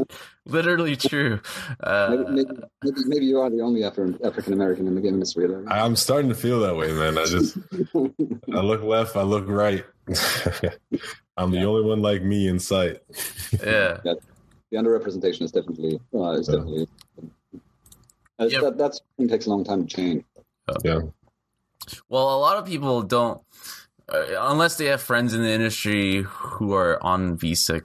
[0.46, 1.40] literally true.
[1.82, 2.50] Uh, maybe, maybe,
[2.82, 5.46] maybe, maybe you are the only African American in the game industry.
[5.46, 5.66] Larry.
[5.68, 7.18] I'm starting to feel that way, man.
[7.18, 7.58] I just
[8.54, 9.84] I look left, I look right.
[11.36, 13.02] I'm the only one like me in sight.
[13.62, 14.16] yeah, the
[14.76, 16.54] underrepresentation is definitely uh, is Yeah.
[16.56, 16.88] definitely.
[18.40, 18.62] Yep.
[18.62, 20.24] that, that's it takes a long time to change.
[20.84, 21.00] Yeah.
[22.08, 23.40] Well, a lot of people don't,
[24.08, 27.82] uh, unless they have friends in the industry who are on visa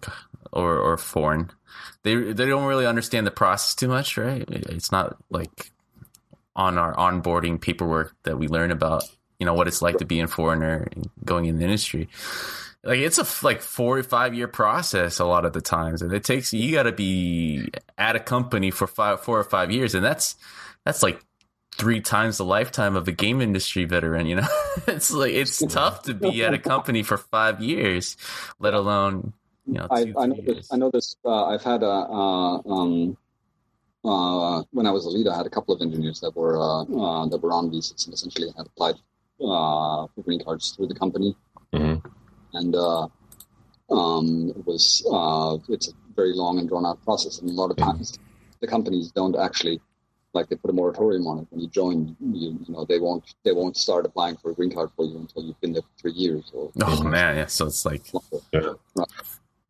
[0.51, 1.51] or or foreign.
[2.03, 4.45] They they don't really understand the process too much, right?
[4.49, 5.71] It's not like
[6.55, 9.03] on our onboarding paperwork that we learn about,
[9.39, 10.87] you know, what it's like to be a foreigner
[11.25, 12.07] going in the industry.
[12.86, 16.04] Like it's a f- like four or five year process a lot of the times,
[16.04, 17.67] and it takes you got to be
[17.98, 20.36] at a company for five, four or five years, and that's
[20.86, 21.26] that's like
[21.78, 24.28] three times the lifetime of a game industry veteran.
[24.28, 24.48] You know,
[24.88, 28.17] it's like it's tough to be at a company for five years,
[28.60, 29.34] let alone
[29.65, 29.88] you know.
[29.89, 30.71] I, two, I know this.
[30.71, 31.15] I know this.
[31.26, 33.17] Uh, I've had a uh, um,
[34.06, 36.84] uh, when I was a lead, I had a couple of engineers that were uh,
[36.84, 38.95] uh, that were on visas and essentially had applied
[39.41, 41.36] uh, for green cards through the company,
[41.74, 42.04] Mhm.
[42.55, 43.07] And uh,
[43.91, 47.71] um, it was uh, it's a very long and drawn out process, and a lot
[47.71, 48.17] of times
[48.61, 49.79] the companies don't actually
[50.33, 52.15] like they put a moratorium on it when you join.
[52.19, 55.17] You, you know they won't they won't start applying for a green card for you
[55.17, 57.45] until you've been there for three years or Oh man, yeah.
[57.47, 58.03] So it's like
[58.51, 58.73] Yeah.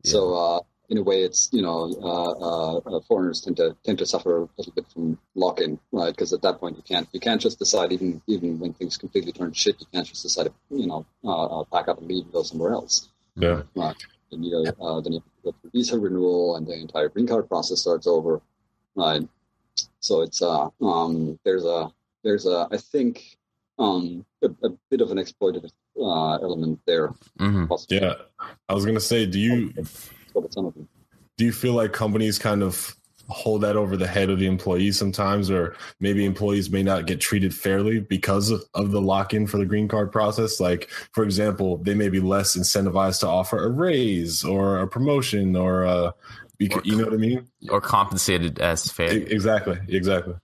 [0.04, 3.98] so, uh, in a way, it's you know, uh, uh, uh, foreigners tend to tend
[3.98, 6.10] to suffer a little bit from lock-in, right?
[6.10, 9.32] Because at that point, you can't you can't just decide even even when things completely
[9.32, 12.24] turn shit, you can't just decide to you know uh, uh, pack up and leave
[12.24, 13.08] and go somewhere else.
[13.36, 13.62] Yeah.
[13.74, 13.96] Right?
[14.30, 17.48] Then you go, uh, then you go through visa renewal, and the entire green card
[17.48, 18.40] process starts over,
[18.94, 19.26] right?
[20.00, 21.90] So it's uh um there's a
[22.22, 23.36] there's a I think
[23.78, 27.14] um a, a bit of an exploitative uh, element there.
[27.38, 27.68] mhm.
[27.88, 28.14] Yeah.
[28.68, 29.72] I was gonna say, do you
[30.40, 30.88] But some of them.
[31.36, 32.96] do you feel like companies kind of
[33.28, 37.20] hold that over the head of the employees sometimes or maybe employees may not get
[37.20, 41.78] treated fairly because of, of the lock-in for the green card process like for example
[41.78, 46.10] they may be less incentivized to offer a raise or a promotion or uh
[46.58, 49.10] because, you know what i mean or compensated as fair.
[49.10, 50.34] exactly exactly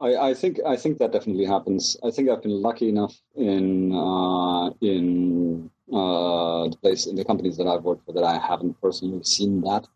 [0.00, 1.94] I, I think I think that definitely happens.
[2.02, 7.56] I think I've been lucky enough in uh, in uh, the place in the companies
[7.56, 9.86] that I've worked for that I haven't personally seen that.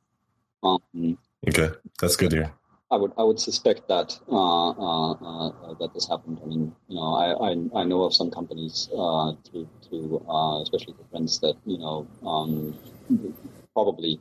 [0.62, 2.52] Um, okay that's good here
[2.90, 6.38] I would I would suspect that uh, uh, uh, that this happened.
[6.42, 10.62] I mean, you know, I I, I know of some companies uh, through through uh,
[10.62, 12.78] especially the friends that you know um,
[13.72, 14.20] probably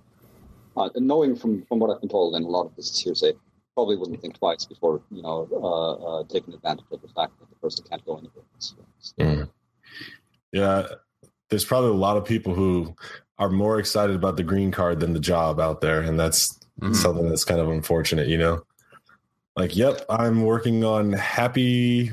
[0.77, 3.33] uh, knowing from from what I've been told, and a lot of this is hearsay,
[3.75, 7.49] probably wouldn't think twice before you know uh, uh, taking advantage of the fact that
[7.49, 8.45] the person can't go anywhere.
[8.59, 8.75] So,
[9.19, 9.49] Mm.
[10.51, 10.87] Yeah,
[11.49, 12.95] there's probably a lot of people who
[13.39, 16.95] are more excited about the green card than the job out there, and that's Mhm.
[16.95, 18.63] something that's kind of unfortunate, you know.
[19.55, 22.11] Like, yep, I'm working on Happy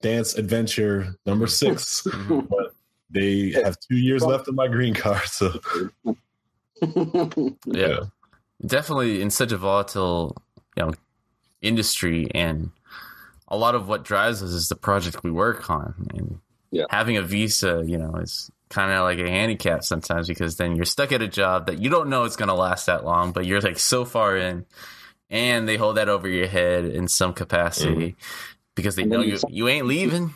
[0.00, 2.48] Dance Adventure number six, Mhm.
[2.48, 2.72] but
[3.10, 5.52] they have two years left of my green card, so
[7.66, 7.98] yeah.
[8.66, 10.36] definitely in such a volatile
[10.76, 10.92] you know
[11.60, 12.70] industry and
[13.48, 16.38] a lot of what drives us is the project we work on and
[16.70, 16.84] Yeah.
[16.90, 20.84] having a visa you know is kind of like a handicap sometimes because then you're
[20.84, 23.44] stuck at a job that you don't know it's going to last that long but
[23.44, 24.64] you're like so far in
[25.28, 28.14] and they hold that over your head in some capacity
[28.76, 30.32] because they know you you- you ain't leaving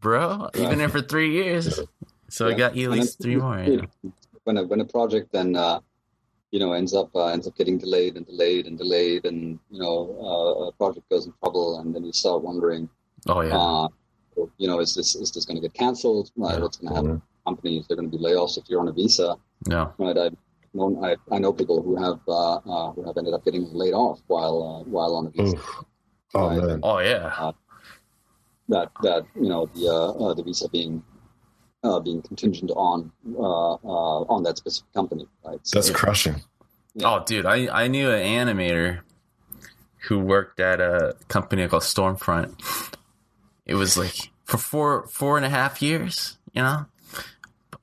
[0.00, 0.48] bro.
[0.54, 1.80] You've been there for three years.
[2.28, 4.12] So I got you at least three more you know?
[4.44, 5.80] when a when a project then uh,
[6.50, 9.78] you know ends up uh, ends up getting delayed and delayed and delayed, and you
[9.80, 12.88] know uh, a project goes in trouble, and then you start wondering,
[13.28, 13.56] oh yeah.
[13.56, 13.88] uh,
[14.58, 16.30] you know, is this is this going to get canceled?
[16.36, 17.22] Right, what's going to happen?
[17.44, 19.36] To Companies, they're going to be layoffs if you're on a visa.
[19.66, 20.36] no Right, I've
[20.72, 23.92] known I, I know people who have uh, uh, who have ended up getting laid
[23.94, 25.56] off while uh, while on a visa.
[25.56, 25.84] Oof.
[26.34, 26.62] oh Right.
[26.62, 27.52] man, oh yeah
[28.68, 31.02] That that you know the uh, uh, the visa being
[31.84, 35.26] uh, being contingent on uh, uh, on that specific company.
[35.44, 36.42] Right, so, that's crushing.
[37.02, 39.00] Oh, dude, I, I knew an animator
[40.08, 42.54] who worked at a company called Stormfront.
[43.66, 46.86] It was like for four four and a half years, you know.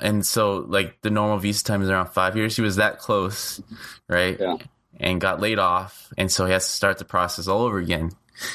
[0.02, 2.56] And so, like the normal visa time is around five years.
[2.56, 3.62] He was that close,
[4.10, 4.38] right?
[4.40, 4.58] Yeah.
[5.00, 8.12] And got laid off, and so he has to start the process all over again.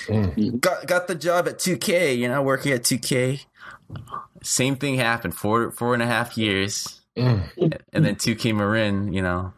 [0.07, 0.61] Mm.
[0.61, 3.45] Got got the job at 2K, you know, working at 2K.
[4.43, 7.81] Same thing happened four four and a half years, Mm.
[7.93, 9.53] and then 2K Marin, you know,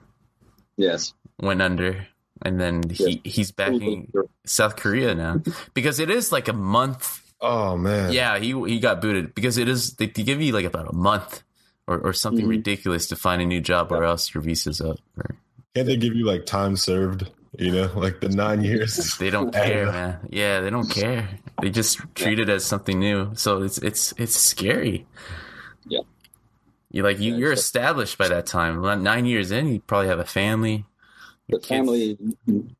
[0.76, 2.06] yes, went under
[2.42, 4.12] and then he he's backing
[4.46, 5.42] South Korea now
[5.74, 7.20] because it is like a month.
[7.40, 10.64] Oh man, Yeah, he he got booted because it is they, they give you like
[10.64, 11.42] about a month
[11.88, 12.50] or, or something Mhm.
[12.50, 14.98] ridiculous to find a new job or else your visa's up.
[15.16, 15.36] Or,
[15.74, 17.30] Can't they give you like time served?
[17.58, 19.16] You know, like the nine years.
[19.18, 19.92] they don't I care, know.
[19.92, 20.18] man.
[20.30, 21.28] Yeah, they don't care.
[21.62, 23.30] They just treat it as something new.
[23.34, 25.06] So it's it's it's scary.
[25.88, 26.00] Yeah.
[26.90, 28.80] You like you, you're established by that time.
[29.02, 30.84] Nine years in, you probably have a family,
[31.48, 32.16] the family,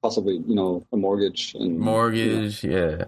[0.02, 2.62] possibly you know a mortgage and you know, mortgage.
[2.64, 3.04] Yeah,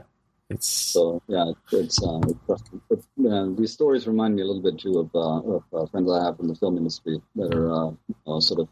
[0.51, 2.83] it's so yeah, it's uh, it's frustrating.
[2.89, 6.11] But, uh, these stories remind me a little bit too of, uh, of uh, friends
[6.11, 7.95] I have from the film industry that are
[8.27, 8.69] uh, sort of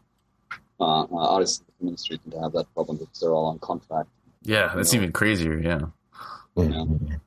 [0.81, 3.45] uh, uh, artists in the film industry tend to have that problem because they're all
[3.45, 4.09] on contract.
[4.43, 4.99] yeah, that's know.
[4.99, 5.57] even crazier.
[5.57, 5.81] Yeah.
[6.57, 7.19] Mm.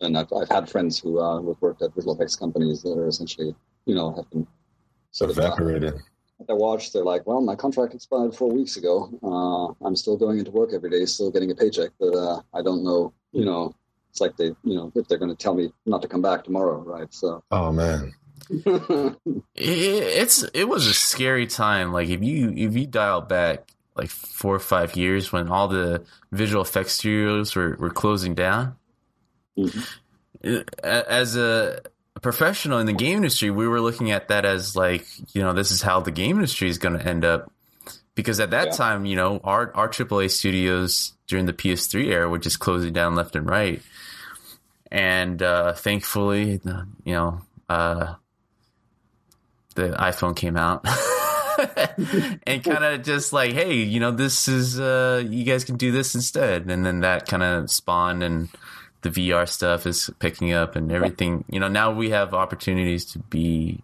[0.00, 2.96] And I've, I've had friends who uh, who have worked at visual effects companies that
[2.96, 3.54] are essentially
[3.86, 4.46] you know have been
[5.10, 5.94] sort of uh, Evaporated.
[6.40, 9.08] At their watch, they're like, "Well, my contract expired four weeks ago.
[9.22, 12.62] Uh, I'm still going into work every day, still getting a paycheck, but uh, I
[12.62, 13.12] don't know.
[13.32, 13.74] You know,
[14.10, 16.44] it's like they, you know, if they're going to tell me not to come back
[16.44, 17.12] tomorrow, right?
[17.12, 18.12] So, Oh man.
[18.50, 19.18] It,
[19.56, 21.92] it's it was a scary time.
[21.92, 26.04] Like if you if you dial back like four or five years when all the
[26.32, 28.76] visual effects studios were, were closing down.
[29.58, 29.86] Mhm.
[30.42, 31.34] it- a- As
[32.16, 35.52] a professional in the game industry, we were looking at that as like you know
[35.52, 37.52] this is how the game industry is going to end up.
[38.14, 38.72] Because at that Yeah.
[38.72, 43.14] time, you know, our our AAA studios during the PS3 era were just closing down
[43.14, 43.82] left and right,
[44.90, 46.58] and uh, thankfully,
[47.04, 48.14] you know, uh,
[49.74, 50.86] the iPhone came out
[52.46, 55.92] and kind of just like, hey, you know, this is uh, you guys can do
[55.92, 58.48] this instead, and then that kind of spawned and
[59.10, 61.44] the VR stuff is picking up and everything.
[61.50, 63.82] You know, now we have opportunities to be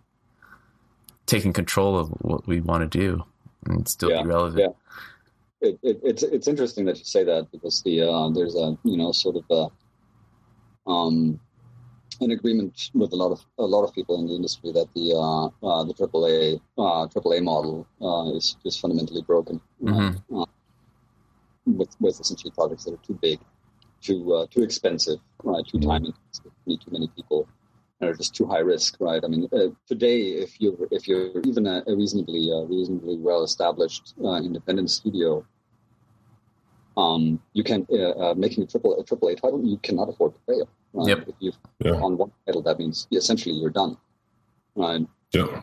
[1.26, 3.22] taking control of what we want to do
[3.66, 4.58] and still Yeah, be relevant.
[4.60, 5.68] yeah.
[5.68, 8.96] it, it, it's it's interesting that you say that because the uh, there's a you
[8.96, 11.38] know sort of a, um,
[12.20, 15.06] an agreement with a lot of a lot of people in the industry that the
[15.14, 20.20] uh, uh, the AAA uh, AAA model uh, is is fundamentally broken Mhm.
[20.34, 20.44] uh,
[21.66, 23.38] with with essentially projects that are too big,
[24.02, 25.66] too uh, too expensive, right?
[25.66, 27.48] Too time intensive, need too many people,
[28.00, 29.22] and are just too high risk, right?
[29.24, 33.42] I mean, uh, today if you're if you're even a, a reasonably uh, reasonably well
[33.44, 35.44] established uh, independent studio,
[36.96, 40.34] um, you can uh, uh, making a triple a triple A title, you cannot afford
[40.34, 40.68] to fail.
[40.92, 41.08] Right?
[41.08, 41.28] Yep.
[41.28, 41.52] If you
[41.84, 42.00] Yeah.
[42.06, 43.96] on one title, that means essentially you're done,
[44.76, 45.06] right?
[45.32, 45.62] Yeah.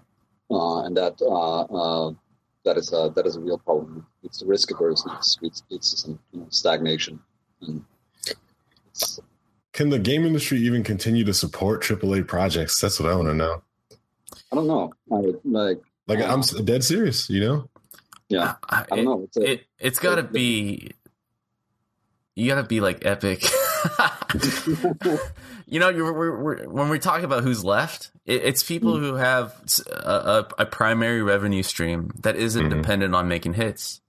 [0.51, 2.13] uh, and that uh, uh,
[2.65, 4.05] that is a that is a real problem.
[4.23, 5.37] It's the risk averseness.
[5.41, 7.19] It's it's some you know, stagnation.
[7.61, 7.98] And it's,
[9.73, 12.79] Can the game industry even continue to support AAA projects?
[12.81, 13.61] That's what I want to know.
[14.51, 14.93] I don't know.
[15.11, 17.69] I, like Like I'm s- dead serious, you know?
[18.29, 19.23] yeah, I don't know.
[19.23, 20.91] It's a, It it's got to be.
[22.35, 23.43] You got to be like epic.
[25.65, 28.99] you know, you're, we're, we're, when we talk about who's left, it, it's people Mm.
[29.01, 29.55] who have
[30.57, 32.81] a primary revenue stream that isn't Mhm.
[32.81, 34.01] dependent on making hits.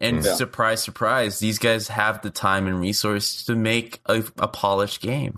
[0.00, 0.34] And Yeah.
[0.34, 5.36] surprise, surprise, these guys have the time and resource to make a, a polished game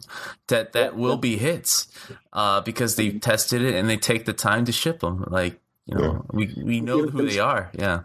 [0.49, 1.89] that that will be hits
[2.33, 5.25] uh, because they've tested it and they take the time to ship them.
[5.29, 7.71] Like you know, we we know Even who they are.
[7.75, 8.03] Yeah.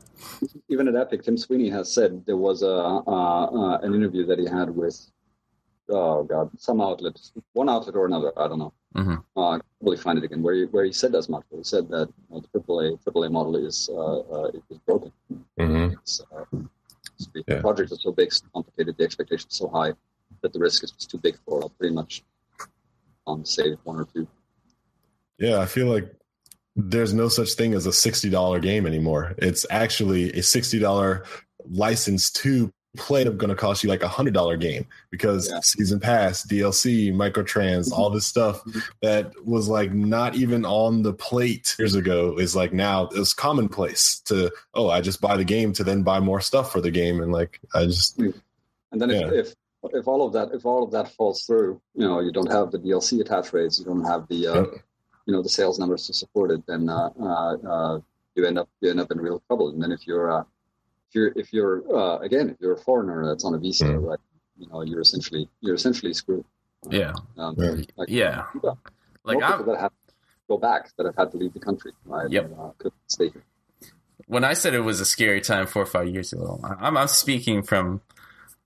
[0.69, 4.39] even at Epic, Tim Sweeney has said there was a uh, uh, an interview that
[4.39, 5.07] he had with
[5.89, 7.19] oh god some outlet,
[7.53, 8.31] one outlet or another.
[8.37, 8.73] I don't know.
[8.95, 9.23] Mhm.
[9.35, 10.41] Uh, I can't really find it again.
[10.41, 11.43] Where he, where he said as much.
[11.51, 15.11] He said that you know, the AAA AAA model is uh, uh, is broken.
[15.59, 15.93] Mm-hmm.
[15.93, 16.45] It's, uh,
[17.33, 17.61] the Yeah.
[17.61, 19.93] project is so big, so complicated, the expectation is so high
[20.41, 22.23] that the risk is just too big for pretty much
[23.27, 24.27] on um, save one or two.
[25.37, 26.13] Yeah, I feel like
[26.75, 29.33] there's no such thing as a $60 game anymore.
[29.37, 31.25] It's actually a $60
[31.69, 35.59] license to play that's going to cost you like a $100 game because Yeah.
[35.61, 38.81] season pass, DLC, microtrans, all this stuff Mhm.
[39.01, 44.19] that was like not even on the plate years ago is like now it's commonplace
[44.25, 47.21] to, oh, I just buy the game to then buy more stuff for the game.
[47.21, 49.39] And like, I just, And then if, Yeah.
[49.39, 49.53] if
[49.93, 52.71] if all of that if all of that falls through, you know, you don't have
[52.71, 54.73] the DLC attach rates, you don't have the uh, Yep.
[55.27, 57.99] you know the sales numbers to support it, then uh, uh, uh,
[58.35, 59.69] you end up you end up in real trouble.
[59.69, 60.45] And then if you're uh, if
[61.15, 64.07] you're if you're uh, again if you're a foreigner that's on a visa, Mm.
[64.09, 64.19] right?
[64.57, 66.45] You know, you're essentially you're essentially screwed.
[66.89, 67.13] Yeah.
[67.37, 67.71] Um, Yeah.
[67.97, 68.45] like, Yeah.
[69.23, 70.13] Like people that have to
[70.47, 72.29] go back that have had to leave the country, right?
[72.29, 72.45] Yep.
[72.45, 73.43] And, uh, could stay here.
[74.27, 77.07] when I said it was a scary time four or five years ago, I'm, I'm
[77.07, 78.01] speaking from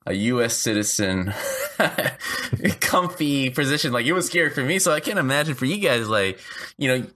[0.06, 0.58] a U.S.
[0.58, 1.34] citizen,
[2.82, 3.92] comfy position.
[3.92, 6.08] Like it was scary for me, so I can't imagine for you guys.
[6.08, 6.40] Like,
[6.78, 7.08] you know,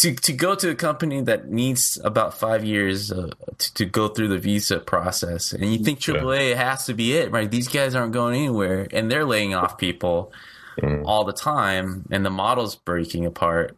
[0.00, 4.08] to to go to a company that needs about five years uh, to, to go
[4.08, 6.14] through the visa process, and you think Yeah.
[6.14, 7.50] AAA has to be it, right?
[7.50, 10.32] These guys aren't going anywhere, and they're laying off people
[10.80, 11.02] Mm.
[11.04, 13.76] all the time, and the model's breaking apart.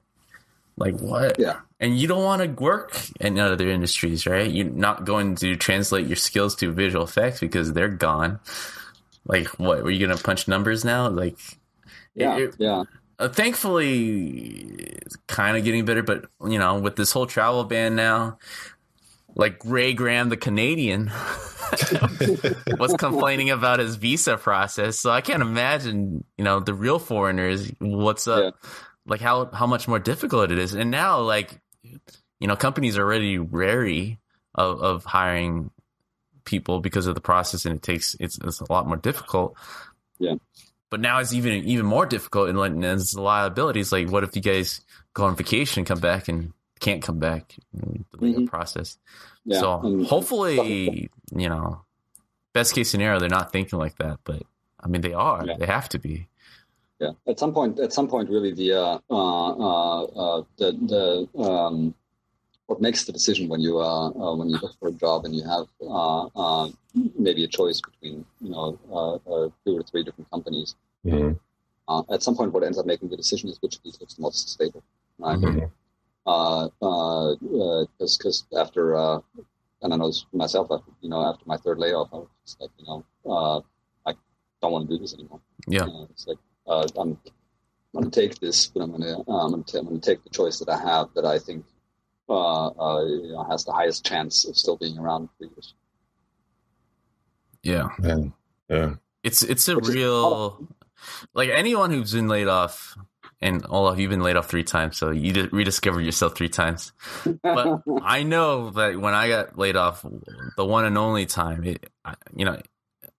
[0.77, 1.39] Like what?
[1.39, 1.61] Yeah.
[1.81, 4.49] And you don't want to work in other industries, right?
[4.49, 8.39] You're not going to translate your skills to visual effects because they're gone.
[9.27, 9.83] Like what?
[9.83, 11.09] Were you going to punch numbers now?
[11.09, 11.39] Like,
[12.15, 12.85] Yeah, it- yeah.
[13.23, 14.49] Uh, thankfully,
[15.05, 18.39] it's kind of getting better, but you know, with this whole travel ban now,
[19.35, 21.07] like Ray Graham, the Canadian,
[22.79, 24.99] was complaining about his visa process.
[24.99, 28.57] So I can't imagine, you know, the real foreigners, what's up,
[29.07, 30.75] like how how much more difficult it is.
[30.75, 31.61] And now, like,
[32.41, 34.19] you know, companies are already wary
[34.55, 35.71] of of hiring
[36.45, 39.57] people because of the process, and it takes it's, it's a lot more difficult.
[40.19, 40.35] Yeah.
[40.93, 43.93] But now it's even even more difficult, and like there's liabilities.
[43.93, 44.83] Like, what if you guys
[45.15, 47.57] go on vacation, and come back, and can't come back?
[47.73, 48.47] The Mhm.
[48.47, 48.99] process.
[49.47, 49.59] yeah.
[49.61, 51.81] So And- hopefully, you know,
[52.53, 54.21] best case scenario, they're not thinking like that.
[54.23, 54.43] But
[54.81, 55.47] I mean, they are.
[55.47, 55.57] Yeah.
[55.57, 56.29] They have to be.
[57.01, 61.43] Yeah, at some point, at some point, really, the uh, uh, uh, uh, the the
[61.43, 61.95] um,
[62.67, 65.35] what makes the decision when you uh, uh, when you look for a job and
[65.35, 66.69] you have uh, uh,
[67.19, 70.75] maybe a choice between you know uh, uh, two or three different companies.
[71.05, 71.39] Mhm.
[71.89, 74.15] Uh, at some point, what ends up making the decision is which of these looks
[74.15, 74.83] the most stable,
[75.19, 75.69] right?
[76.25, 79.19] Uh, because because after uh,
[79.83, 82.29] and I know this for myself, uh, you know, after my third layoff, I was
[82.47, 83.61] just like, you know, uh,
[84.07, 84.15] I
[84.61, 85.41] don't want to do this anymore.
[85.67, 85.85] Yeah.
[85.85, 86.39] Uh, it's like
[86.69, 87.19] uh, I'm,
[87.95, 90.01] I'm going to take this, but I'm going to uh, I'm going to I'm going
[90.01, 91.65] to take the choice that I have that I think
[92.29, 95.75] uh, uh, you know, has the highest chance of still being around for years.
[97.63, 97.89] Yeah.
[97.99, 98.33] Man.
[98.69, 98.95] Yeah.
[99.23, 100.69] It's it's a Which is- real
[101.35, 102.97] like anyone who's been laid off.
[103.41, 106.93] And Olaf, you've been laid off three times, so you d- rediscovered yourself three times.
[107.43, 110.07] But I know that when I got laid off,
[110.57, 111.91] the one and only time, it,
[112.37, 112.61] you know,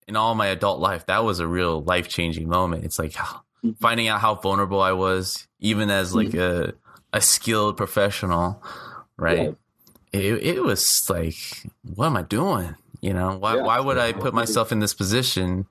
[0.07, 2.85] in all my adult life, that was a real life changing moment.
[2.85, 3.77] It's like Mhm.
[3.81, 6.73] finding out how vulnerable I was, even as like a
[7.11, 8.63] a skilled professional,
[9.23, 9.39] right?
[9.39, 9.55] Right.
[10.11, 11.35] It it was like,
[11.95, 12.75] what am I doing?
[13.01, 13.63] You know, why Yeah.
[13.63, 15.65] why would I put myself in this position?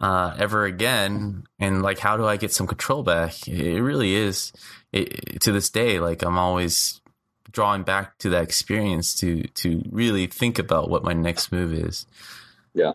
[0.00, 3.46] Uh, ever again, and like, how do I get some control back?
[3.46, 4.50] It really is.
[4.92, 7.02] It, to this day, like I'm always
[7.52, 12.06] drawing back to that experience to to really think about what my next move is.
[12.72, 12.92] Yeah.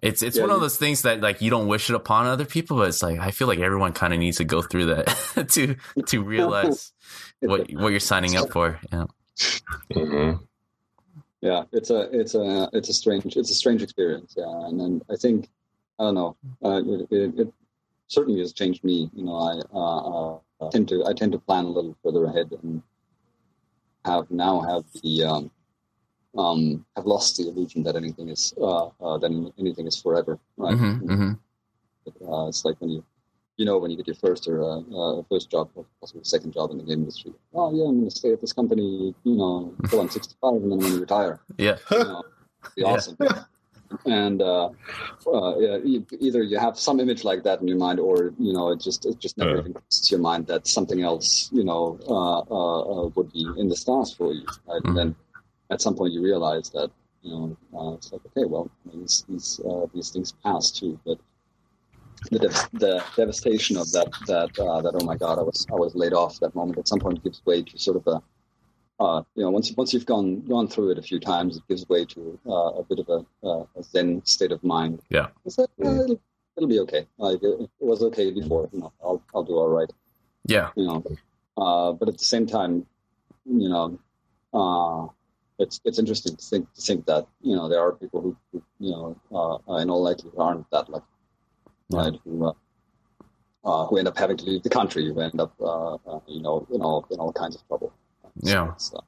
[0.00, 2.44] It's it's Yeah, one of those things that like you don't wish it upon other
[2.44, 5.48] people, but it's like I feel like everyone kind of needs to go through that
[5.52, 5.76] to
[6.06, 6.92] to realize
[7.40, 8.78] what what you're signing up for.
[8.92, 9.06] Yeah.
[9.92, 10.40] Mhm.
[11.40, 14.34] yeah, it's a it's a it's a strange it's a strange experience.
[14.36, 15.48] Yeah, and then I think
[15.98, 16.36] I don't know.
[16.64, 17.52] Uh, it, it, it,
[18.06, 19.10] certainly has changed me.
[19.12, 22.52] You know, I uh, uh, tend to I tend to plan a little further ahead
[22.62, 22.82] and
[24.04, 25.50] have now have the um,
[26.38, 30.38] um, have lost the illusion that anything is uh, uh, that anything is forever.
[30.56, 30.74] Right?
[30.74, 32.32] Mm-hmm, mm-hmm.
[32.32, 33.04] Uh, it's like when you
[33.56, 36.54] you know when you get your first or uh, uh, first job or possibly second
[36.54, 37.32] job in the game industry.
[37.52, 39.14] Oh yeah, I'm going to stay at this company.
[39.24, 41.40] You know, until I'm 65 and then I'm going to retire.
[41.58, 42.22] Yeah, you know,
[42.76, 43.16] be awesome.
[43.20, 43.44] Yeah.
[44.04, 44.68] And uh,
[45.26, 45.78] uh, yeah,
[46.20, 49.06] either you have some image like that in your mind, or you know, it just
[49.06, 49.60] it just never uh.
[49.60, 53.68] even comes to your mind that something else, you know, uh, uh, would be in
[53.68, 54.44] the stars for you.
[54.66, 54.82] Right?
[54.82, 54.88] Mm-hmm.
[54.88, 55.16] And then
[55.70, 56.90] at some point you realize that
[57.22, 59.60] you know it's like okay, well, these these
[59.94, 61.18] these things pass too, but
[62.30, 65.94] the, the devastation of that that uh, that oh my god I was I was
[65.94, 68.22] laid off that moment at some point gives way to sort of a
[69.02, 71.88] uh, you know once once you've gone gone through it a few times it gives
[71.88, 75.00] way to uh, a bit of a, a, zen state of mind.
[75.08, 75.28] Yeah.
[75.44, 76.20] It's like, it'll,
[76.56, 77.06] it'll, be okay.
[77.16, 79.90] Like it, it, was okay before you know I'll I'll do all right.
[80.44, 80.70] Yeah.
[80.74, 81.04] You know
[81.56, 82.86] uh, but at the same time
[83.44, 83.98] you know
[84.52, 85.06] uh,
[85.58, 88.62] it's it's interesting to think to think that you know there are people who, who
[88.78, 91.06] you know uh, in all likelihood aren't that lucky
[91.90, 92.14] right?
[92.24, 92.52] Who, uh,
[93.64, 96.40] uh, who end up having to leave the country, who end up, uh, uh you
[96.40, 97.92] know, in all in all kinds of trouble.
[98.40, 98.74] Yeah.
[98.76, 99.04] So,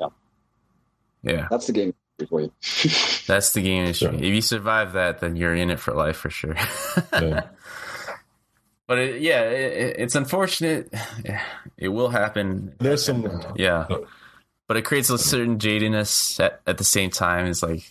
[0.00, 0.08] yeah.
[1.22, 1.48] Yeah.
[1.50, 1.94] That's the game
[2.28, 2.52] for you.
[3.26, 4.10] That's the game issue.
[4.10, 6.56] If you survive that, then you're in it for life for sure.
[7.12, 7.42] yeah.
[8.88, 10.94] But it, yeah, it, it's unfortunate.
[11.76, 12.74] It will happen.
[12.78, 13.86] There's some, yeah,
[14.66, 17.46] but it creates a certain jadedness at, at the same time.
[17.46, 17.88] It's like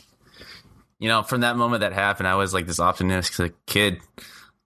[1.00, 4.00] you know, from that moment that happened, I was like this optimistic kid,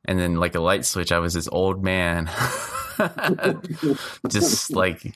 [0.05, 2.29] and then like a light switch, I was this old man,
[4.29, 5.15] just like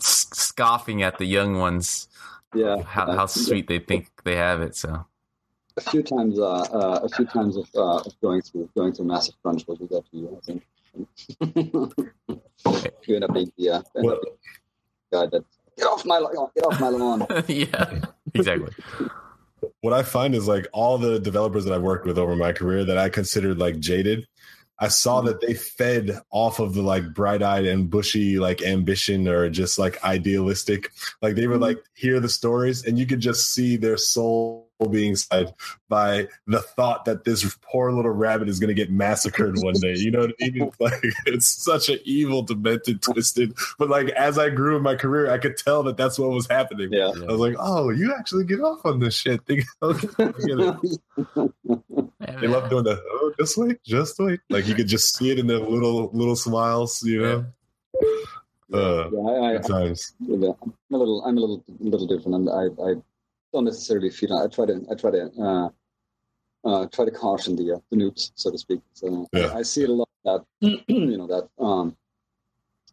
[0.00, 2.08] scoffing at the young ones.
[2.54, 4.76] Yeah, how, how sweet they think they have it.
[4.76, 5.06] So
[5.76, 9.06] a few times, uh, uh, a few times of, uh, of, going through going through
[9.06, 10.36] massive crunch will do that to you.
[10.36, 10.66] I think
[13.06, 14.36] you end up being the, uh, end up being
[15.10, 15.44] the guy that
[15.76, 16.20] get off my
[16.54, 17.26] get off my lawn.
[17.48, 18.00] yeah,
[18.34, 18.72] exactly
[19.82, 22.84] what I find is like all the developers that I've worked with over my career
[22.84, 24.26] that I considered like jaded,
[24.78, 25.26] I saw mm-hmm.
[25.26, 29.78] that they fed off of the like bright eyed and bushy like ambition or just
[29.78, 30.90] like idealistic.
[31.20, 31.62] Like they would mm-hmm.
[31.62, 35.54] like hear the stories and you could just see their soul being sad
[35.88, 39.94] by the thought that this poor little rabbit is going to get massacred one day.
[39.94, 40.62] You know what I mean?
[40.62, 43.54] It's like it's such an evil, demented, twisted.
[43.78, 46.46] But like as I grew in my career, I could tell that that's what was
[46.48, 46.92] happening.
[46.92, 47.12] Yeah.
[47.28, 49.44] I was like, oh, you actually get off on this shit.
[49.46, 50.00] they love
[52.70, 54.40] doing the oh, just wait, just wait.
[54.50, 57.02] Like you could just see it in the little little smiles.
[57.02, 57.46] You know.
[58.72, 60.14] Uh, yeah, I, I, times.
[60.20, 62.94] I'm a little, I'm a little, little different, and I, I
[63.52, 64.36] don't necessarily feel.
[64.36, 65.68] I try to I try to uh,
[66.64, 68.80] uh, try to caution the uh, the noobs, so to speak.
[68.92, 69.52] So yeah.
[69.54, 71.96] I, see it a lot that you know that um,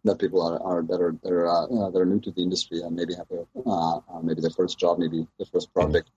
[0.04, 2.42] that people are, are that are that are, uh, uh, that are new to the
[2.42, 6.10] industry and maybe have a, uh, uh, maybe their first job, maybe their first project.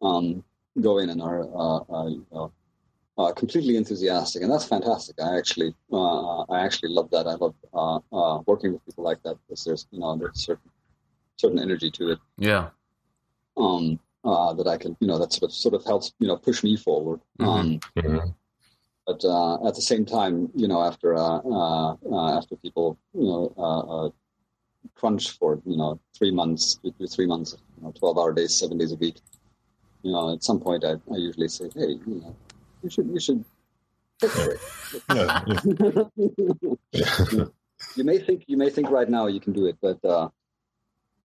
[0.00, 0.44] Um,
[0.80, 1.40] go in and are
[2.08, 2.52] you know,
[3.32, 5.16] completely enthusiastic, and that's fantastic.
[5.20, 7.26] I actually uh, I actually love that.
[7.26, 7.54] I love
[8.12, 10.70] uh, working with people like that because there's you know there's certain
[11.38, 12.18] certain energy to it.
[12.36, 12.68] Yeah.
[13.56, 16.36] Um, uh, that I can, you know, that sort of, sort of helps, you know,
[16.36, 17.20] push me forward.
[17.38, 17.48] Mm-hmm.
[17.48, 18.28] Um, mm-hmm.
[19.06, 23.24] But uh, at the same time, you know, after uh, uh, uh after people, you
[23.24, 24.10] know, uh,
[24.94, 26.78] crunch for you know three months,
[27.14, 29.16] three months, you know, twelve hour days, seven days a week,
[30.02, 32.36] you know, at some point I, I usually say, hey, you know,
[32.82, 33.42] you should you should
[34.20, 34.60] take a break.
[35.14, 36.04] yeah,
[36.92, 37.44] yeah.
[37.96, 40.04] you may think you may think right now you can do it, but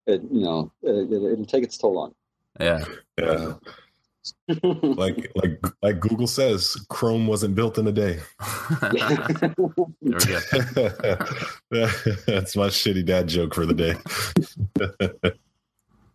[0.08, 2.16] it you know it, will take its toll on.
[2.60, 2.84] Yeah.
[3.18, 3.54] Yeah.
[4.64, 8.20] like like like Google says, Chrome wasn't built in a day.
[8.82, 9.92] there we go.
[12.26, 13.96] That's my shitty dad joke for the day.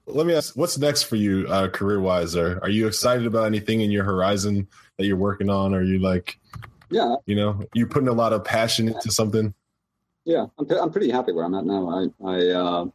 [0.07, 2.35] Let me ask, what's next for you, uh, career wise?
[2.35, 4.67] Are are you excited about anything in your horizon
[4.97, 5.75] that you're working on?
[5.75, 6.39] Are you like,
[6.89, 9.53] yeah, you know, you putting a lot of passion into something?
[10.25, 11.91] Yeah, I'm I'm pretty happy where I'm at now.
[11.91, 12.87] I I uh,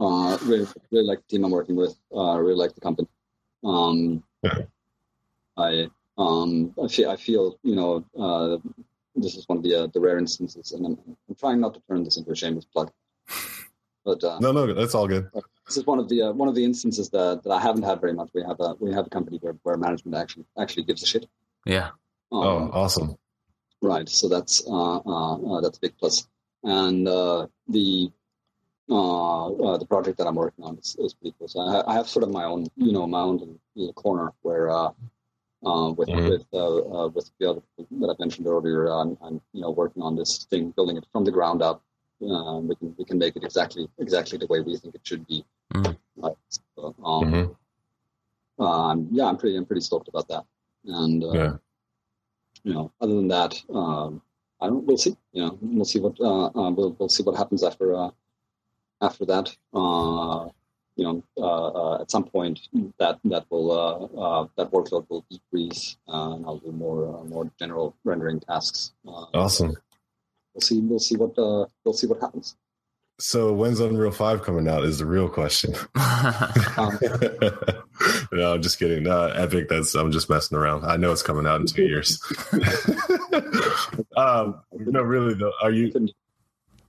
[0.00, 1.94] uh, really, really like the team I'm working with.
[2.14, 3.08] Uh, really like the company.
[3.62, 4.22] Um,
[5.56, 8.58] I um, I feel, I feel you know uh,
[9.14, 10.98] this is one of the uh, the rare instances, and I'm,
[11.28, 12.90] I'm, trying not to turn this into a shameless plug.
[14.04, 15.28] But uh, no, no, that's all good.
[15.66, 18.00] This is one of the uh, one of the instances that, that I haven't had
[18.00, 18.30] very much.
[18.34, 21.26] We have a we have a company where, where management actually actually gives a shit.
[21.66, 21.88] Yeah.
[22.32, 23.16] Um, oh, awesome.
[23.82, 24.08] Right.
[24.08, 26.26] So that's uh, uh, uh, that's a big plus.
[26.62, 28.10] And uh, the
[28.90, 31.46] uh, uh, the project that I'm working on is, is pretty cool.
[31.46, 34.68] So I, I, have sort of my own, you know, my own little corner where,
[34.68, 34.90] uh,
[35.64, 36.28] uh, with mm-hmm.
[36.28, 40.02] with uh, uh, with the other that I mentioned earlier, I'm, I'm, you know working
[40.02, 41.82] on this thing, building it from the ground up.
[42.22, 45.26] Um, we can we can make it exactly exactly the way we think it should
[45.26, 45.44] be.
[45.74, 46.28] Mm-hmm.
[46.48, 48.62] So, um, mm-hmm.
[48.62, 50.44] um, yeah, I'm pretty I'm pretty stoked about that.
[50.86, 51.56] And uh, yeah.
[52.64, 54.22] you know, other than that, um,
[54.60, 54.84] I don't.
[54.84, 55.16] We'll see.
[55.32, 58.10] You know, we'll see what uh, uh, we'll we'll see what happens after uh,
[59.00, 59.56] after that.
[59.72, 60.48] Uh,
[60.96, 62.60] you know, uh, uh, at some point
[62.98, 68.92] that that will that workload will decrease, and I'll do more more general rendering tasks.
[69.04, 69.74] awesome.
[70.54, 70.80] We'll see.
[70.80, 72.56] We'll see what we'll see what happens.
[73.20, 74.82] So when's Unreal Five coming out?
[74.84, 75.74] Is the real question.
[75.94, 76.98] um,
[78.32, 79.02] no, I'm just kidding.
[79.02, 79.68] No, Epic.
[79.68, 80.86] That's I'm just messing around.
[80.86, 82.18] I know it's coming out in two years.
[84.16, 85.52] um, no, really though.
[85.62, 85.92] Are you?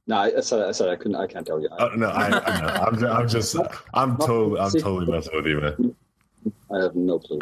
[0.07, 1.15] No, I said I said I couldn't.
[1.15, 1.69] I can't tell you.
[1.69, 2.67] Uh, no, I, I know.
[2.67, 3.55] I'm, I'm just.
[3.93, 4.59] I'm totally.
[4.59, 5.95] I'm totally messing with you, man.
[6.71, 7.39] I have no clue.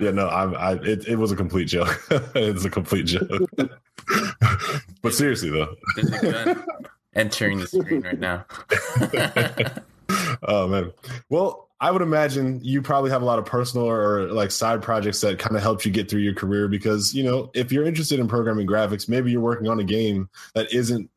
[0.00, 0.54] Yeah, no, I'm.
[0.56, 0.72] I.
[0.72, 2.02] It, it was a complete joke.
[2.34, 3.48] it's a complete joke.
[5.02, 5.76] but seriously though
[7.14, 8.44] entering the screen right now.
[10.42, 10.92] oh man.
[11.28, 15.20] Well, I would imagine you probably have a lot of personal or like side projects
[15.22, 18.20] that kind of helped you get through your career because, you know, if you're interested
[18.20, 21.10] in programming graphics, maybe you're working on a game that isn't,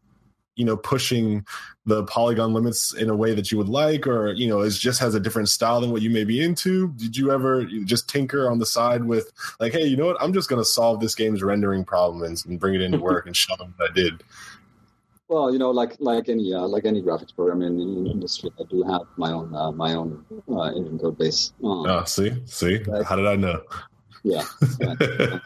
[0.56, 1.46] you know, pushing
[1.86, 5.00] the polygon limits in a way that you would like, or, you know, it just
[5.00, 6.90] has a different style than what you may be into.
[6.94, 10.18] Did you ever just tinker on the side with like, hey, you know what?
[10.22, 13.26] I'm just going to solve this game's rendering problem and, and bring it into work
[13.26, 14.24] and show them what I did.
[15.30, 18.64] Well, you know, like like any uh, like any graphics program in the industry, I
[18.70, 21.54] do have my own uh, my own uh, engine code base.
[21.64, 23.64] Um, oh, see, see, how did I know?
[24.24, 24.44] Yeah,
[24.80, 24.96] yeah.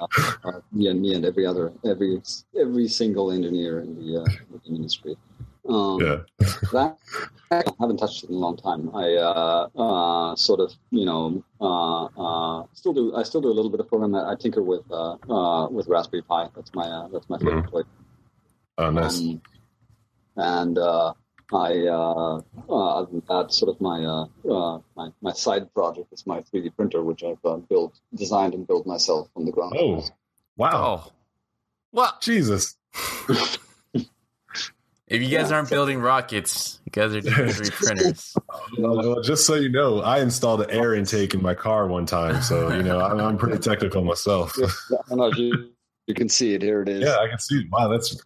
[0.44, 2.22] uh, me and me and every other every
[2.60, 5.18] every single engineer in the, uh, in the industry.
[5.68, 6.18] Um, yeah,
[6.72, 6.98] that
[7.52, 8.90] I haven't touched it in a long time.
[8.96, 13.16] I uh, uh, sort of, you know, uh, uh, still do.
[13.16, 14.22] I still do a little bit of programming.
[14.22, 16.48] I tinker with uh, uh, with Raspberry Pi.
[16.56, 17.78] That's my uh, that's my favorite mm-hmm.
[17.78, 17.84] toy.
[18.78, 19.20] Oh, nice.
[19.20, 19.42] Um,
[20.38, 21.14] and uh,
[21.54, 26.42] I uh, uh, that's sort of my, uh, uh, my my side project is my
[26.42, 29.76] 3D printer, which I've uh, built, designed, and built myself from the ground.
[29.80, 30.04] Oh,
[30.58, 30.72] wow!
[31.08, 31.12] Oh.
[31.92, 32.76] Well, Jesus.
[35.08, 38.36] If you guys yeah, aren't so, building rockets, you guys are doing 3D printers.
[38.78, 42.42] well, just so you know, I installed an air intake in my car one time,
[42.42, 44.54] so you know I'm, I'm pretty technical myself.
[44.60, 45.72] yeah, I know you,
[46.08, 46.62] you can see it.
[46.62, 47.06] Here it is.
[47.06, 47.68] Yeah, I can see it.
[47.72, 48.22] Wow, that's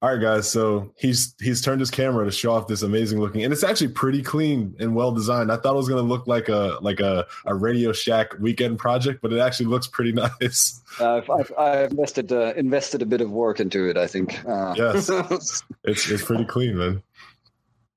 [0.00, 0.48] all right, guys.
[0.48, 3.88] So he's he's turned his camera to show off this amazing looking, and it's actually
[3.88, 5.50] pretty clean and well designed.
[5.50, 8.78] I thought it was going to look like a like a, a Radio Shack weekend
[8.78, 10.80] project, but it actually looks pretty nice.
[11.00, 13.96] Uh, I've, I've, invested uh, invested a bit of work into it.
[13.96, 14.38] I think.
[14.46, 15.10] Uh, yes,
[15.82, 17.02] it's it's pretty clean, man.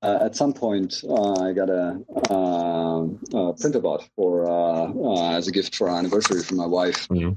[0.02, 5.76] Uh, at some point, uh, I got a, uh, a Printrbot for as a gift
[5.76, 7.06] for our anniversary from my wife.
[7.06, 7.34] Mm-hmm.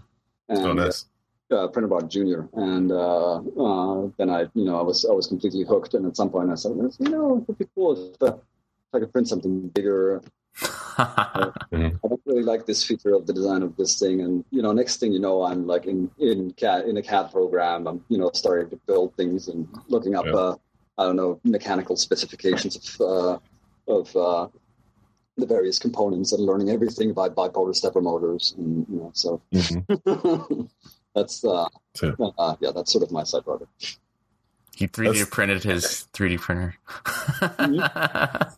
[0.50, 1.06] And, oh, nice
[1.52, 5.64] uh, Printrbot Junior, and uh, uh, then I, you know, I was I was completely
[5.64, 5.94] hooked.
[5.94, 8.40] And at some point, I said, you know, it would be cool if, if
[8.94, 10.22] I could print something bigger.
[10.98, 14.72] I don't really like this feature of the design of this thing, and you know,
[14.72, 17.88] next thing you know, I'm like in in CAD in a CAD program.
[17.88, 20.34] I'm you know starting to build things and looking up, yeah.
[20.34, 20.56] uh,
[20.98, 23.38] I don't know, mechanical specifications of uh,
[23.92, 24.48] of uh,
[25.36, 29.42] the various components and learning everything about bipolar stepper motors, and you know, so.
[29.54, 30.62] Mm-hmm.
[31.16, 31.68] that's uh,
[32.38, 34.00] uh, yeah, that's sort of my side project.
[34.76, 36.76] He 3D That's, printed his 3D printer.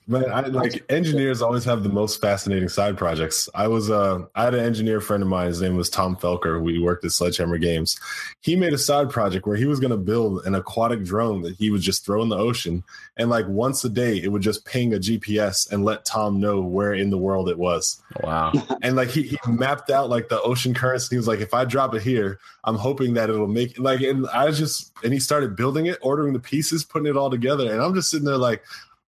[0.07, 3.47] Man, I, like engineers always have the most fascinating side projects.
[3.53, 5.45] I was uh, I had an engineer friend of mine.
[5.45, 6.59] His name was Tom Felker.
[6.59, 7.99] We worked at Sledgehammer Games.
[8.41, 11.55] He made a side project where he was going to build an aquatic drone that
[11.57, 12.83] he would just throw in the ocean,
[13.15, 16.61] and like once a day, it would just ping a GPS and let Tom know
[16.61, 18.01] where in the world it was.
[18.23, 18.53] Wow!
[18.81, 21.09] and like he, he mapped out like the ocean currents.
[21.09, 24.01] He was like, if I drop it here, I'm hoping that it'll make like.
[24.01, 27.71] And I just and he started building it ordering the pieces, putting it all together.
[27.71, 28.63] And I'm just sitting there like,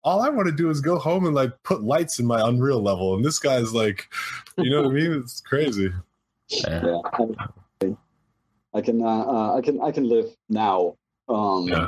[0.04, 2.82] all I want to do is go home and like put lights in my Unreal
[2.82, 3.16] level.
[3.16, 4.08] And this guy's like,
[4.58, 5.14] you know what I mean?
[5.22, 5.92] It's crazy.
[6.50, 7.02] Yeah.
[8.74, 10.96] I can, uh, uh, I can, I can live now.
[11.28, 11.88] Um, yeah.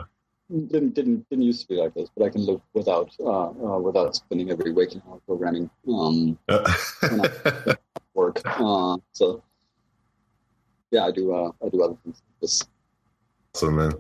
[0.50, 3.80] Didn't, didn't, didn't used to be like this, but I can live without, uh, uh
[3.80, 6.38] without spending every waking hour programming, um,
[8.16, 8.42] work.
[8.46, 9.44] Uh, so
[10.92, 12.22] yeah, I do, uh, I do other things.
[12.42, 12.64] This.
[13.54, 13.94] So man,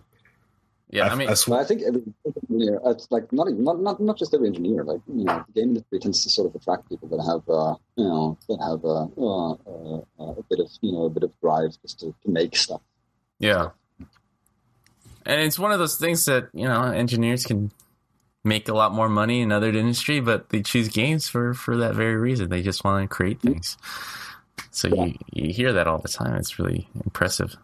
[0.90, 4.00] yeah, I, I mean, I, I, think every engineer, it's like not, even, not not
[4.00, 6.90] not just every engineer, like you know, the game industry tends to sort of attract
[6.90, 9.52] people that have, uh, you know, that have uh, uh,
[10.20, 12.82] uh, a bit of, you know, a bit of drive just to, to make stuff.
[13.38, 13.70] Yeah,
[15.26, 17.72] and it's one of those things that you know engineers can
[18.44, 21.94] make a lot more money in other industry, but they choose games for for that
[21.94, 22.50] very reason.
[22.50, 23.78] They just want to create things.
[24.72, 25.06] So Yeah.
[25.06, 26.36] you you hear that all the time.
[26.36, 27.56] It's really impressive.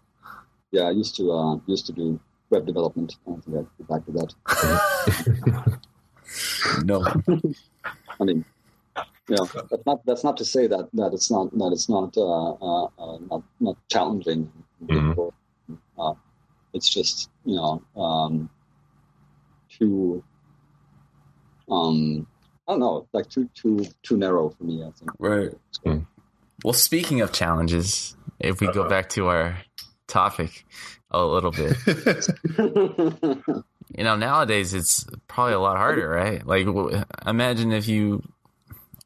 [0.71, 2.19] Yeah, I used to uh, used to do
[2.56, 3.16] web development.
[3.28, 5.80] I think I'll get back to that.
[6.84, 7.06] No.
[8.20, 8.43] I mean,
[9.30, 12.18] you know, that's not that's not to say that, that it's not that it's not
[12.18, 14.51] uh, uh, uh, not not challenging.
[14.84, 15.32] Mhm.
[15.97, 16.14] Uh,
[16.74, 18.49] it's just you know um,
[19.70, 20.24] too
[21.70, 22.28] um,
[22.68, 24.84] I don't know, like too too too narrow for me.
[24.84, 25.12] I think.
[25.20, 25.51] Right.
[25.84, 25.99] Hmm.
[26.64, 29.58] Well, speaking of challenges, if we go back to our
[30.08, 30.66] topic
[31.24, 31.78] a little bit,
[33.97, 36.45] you know, nowadays it's probably a lot harder, right?
[36.45, 38.24] Like, w- imagine if you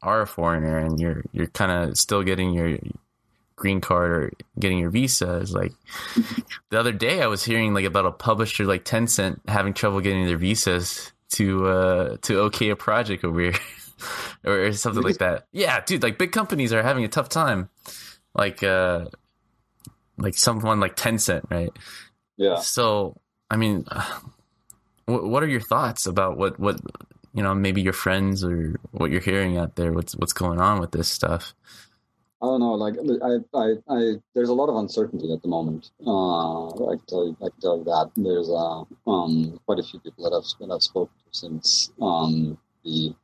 [0.02, 2.78] are a foreigner and you're you're kind of still getting your
[3.56, 5.34] green card or getting your visa.
[5.36, 5.72] Is like
[6.70, 10.26] the other day I was hearing like about a publisher like Tencent having trouble getting
[10.26, 13.54] their visas to uh to okay a project over here.
[14.44, 15.46] or, or something like that.
[15.52, 17.68] Yeah, dude, like big companies are having a tough time.
[18.34, 19.06] Like uh
[20.20, 21.70] like someone like Tencent, right?
[22.36, 22.60] yeah.
[22.60, 23.16] So,
[23.50, 23.84] I mean,
[25.06, 26.80] what what are your thoughts about what what
[27.32, 30.80] you know, maybe your friends or what you're hearing out there what's what's going on
[30.80, 31.54] with this stuff?
[32.42, 32.72] I don't know.
[32.72, 35.90] Like I, I, I, there's a lot of uncertainty at the moment.
[36.04, 39.82] Uh, I can tell you, I can tell you that there's uh, um, quite a
[39.82, 43.14] few people that I've that I've spoken to since um, the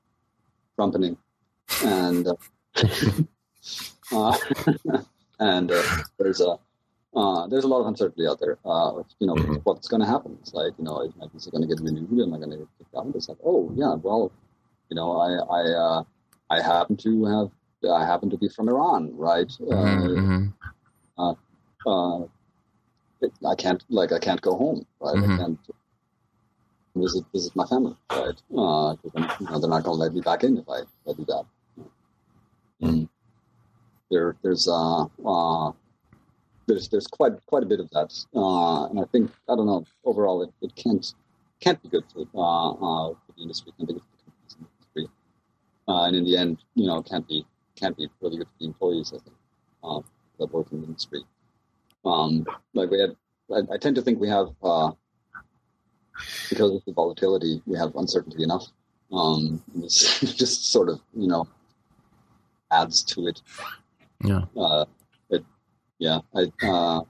[0.77, 1.17] trumpeting,
[1.83, 2.35] and uh,
[4.13, 4.37] uh,
[5.41, 5.83] and uh,
[6.19, 6.59] there's a
[7.17, 8.59] uh, there's a lot of uncertainty out there.
[8.65, 9.61] Uh, you know, Mhm.
[9.65, 10.37] what's going to happen?
[10.41, 12.21] It's like you know, is my visa going to get renewed?
[12.21, 13.07] Am I going to get kicked out?
[13.15, 14.31] It's like, oh yeah, well,
[14.91, 16.05] you know, I I uh,
[16.51, 17.51] I happen to have
[17.91, 19.49] I happen to be from Iran, right?
[19.61, 20.53] Mhm,
[21.19, 21.35] Uh,
[21.87, 22.25] uh,
[23.23, 25.17] it, I can't like I can't go home, right?
[25.17, 25.35] Mhm.
[25.35, 25.61] I can't
[26.95, 28.39] visit visit my family, right?
[28.63, 31.13] Uh, you know, they're not going to let me back in if I, if I
[31.13, 31.45] do that.
[32.83, 33.09] Mm.
[34.11, 35.73] There, there's uh, uh,
[36.67, 39.85] there's there's quite quite a bit of that, uh, and I think I don't know.
[40.05, 41.15] Overall, it, it can't
[41.61, 43.73] can't be good for uh, uh, for the industry.
[43.79, 45.09] Can't be good for the companies in the industry,
[45.89, 47.47] uh, and in the end, you know, can't be
[47.77, 49.13] can't be really good for the employees.
[49.15, 49.37] I think
[49.85, 50.01] uh,
[50.39, 51.25] that work in the industry.
[52.05, 53.17] Um, like we had,
[53.53, 54.93] I, I tend to think we have uh,
[56.49, 58.67] because of the volatility, we have uncertainty enough.
[59.13, 61.47] Um, this just sort of you know
[62.71, 63.41] adds to it.
[64.25, 64.43] Yeah.
[65.99, 67.01] Yeah, I, uh,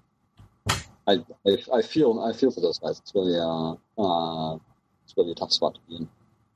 [1.07, 2.99] I, I, I feel, I feel for those guys.
[3.01, 4.59] It's really, uh, uh,
[5.05, 6.09] it's really a tough spot to be in.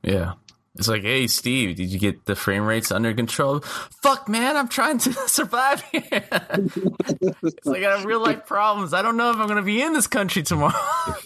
[0.02, 0.34] Yeah.
[0.76, 3.60] It's like, hey, Steve, did you get the frame rates under control?
[3.60, 6.02] Fuck, man, I'm trying to survive here.
[6.12, 8.94] it's like I have real life problems.
[8.94, 10.72] I don't know if I'm going to be in this country tomorrow.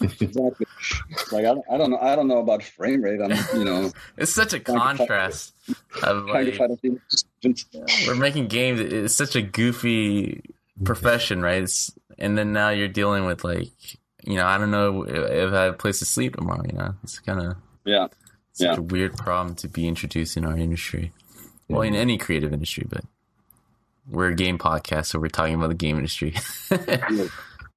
[0.01, 0.65] Exactly.
[1.31, 3.21] Like I don't, I don't know, I don't know about frame rate.
[3.21, 5.53] I'm, you know, it's such a contrast.
[6.01, 6.59] Of like,
[8.07, 8.79] we're making games.
[8.79, 10.41] It's such a goofy
[10.83, 11.63] profession, right?
[11.63, 13.69] It's, and then now you're dealing with like,
[14.23, 16.63] you know, I don't know if I have a place to sleep tomorrow.
[16.65, 18.07] You know, it's kind of Yeah.
[18.53, 18.75] such Yeah.
[18.77, 21.11] a weird problem to be introduced in our industry.
[21.67, 23.03] Well, in any creative industry, but
[24.07, 26.35] we're a game podcast, so we're talking about the game industry.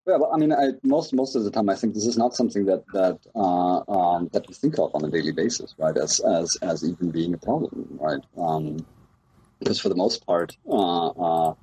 [0.07, 2.35] Yeah, well, I mean, I, most most of the time, I think this is not
[2.35, 5.95] something that that uh, um, that we think of on a daily basis, right?
[5.99, 8.21] As as as even being a problem, right?
[8.39, 8.87] Um,
[9.59, 11.55] because for the most part, uh, uh,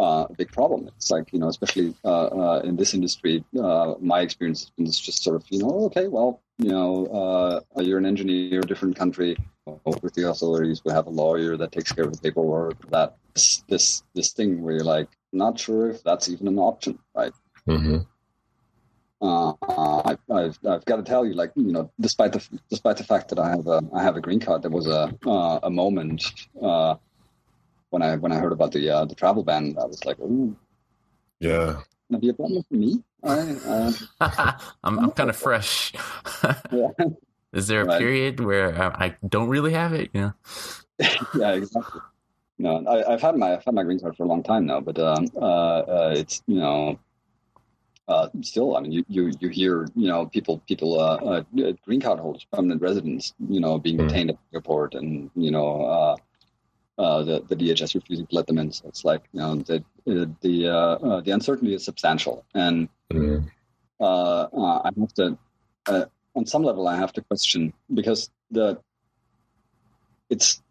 [0.00, 0.88] uh, a big problem.
[0.96, 4.86] It's like you know, especially uh, uh, in this industry, uh, my experience has been
[4.86, 9.36] just sort of you know, okay, well, you know, uh, you're an engineer, different country.
[9.84, 12.76] With the authorities, we have a lawyer that takes care of the paperwork.
[12.90, 16.98] That this this this thing where you're like not sure if that's even an option,
[17.14, 17.32] right?
[17.66, 17.98] hmm
[19.22, 22.40] Uh, I, I've I've got to tell you, like you know, despite the
[22.70, 25.14] despite the fact that I have a I have a green card, there was a
[25.26, 26.24] uh, a moment
[26.60, 26.94] uh,
[27.90, 29.76] when I when I heard about the uh, the travel ban.
[29.80, 30.56] I was like, ooh,
[31.40, 31.82] Yeah.
[32.10, 33.02] gonna be a problem for me.
[33.22, 33.92] I, uh,
[34.84, 35.92] I'm, I'm kind of fresh.
[36.72, 36.88] yeah,
[37.52, 37.98] Is there a Right.
[37.98, 40.10] period where I I don't really have it?
[40.14, 40.32] You know?
[41.34, 42.00] yeah, exactly.
[42.58, 44.80] No, I, I've had my I've had my green card for a long time now,
[44.80, 46.98] but um, uh, uh, it's you know,
[48.06, 51.42] uh, still, I mean, you, you you hear you know people people uh, uh,
[51.84, 54.08] green card holders, permanent residents, you know, being Mm.
[54.08, 56.16] detained at the airport, and you know,
[57.00, 58.70] uh, the the DHS refusing to let them in.
[58.72, 59.78] So it's like you know the
[60.46, 63.50] the uh, uh, the uncertainty is substantial, and Mhm.
[64.00, 65.38] uh, uh, I have to,
[65.86, 66.04] uh,
[66.36, 68.66] on some level, I have to question because the
[70.28, 70.62] it's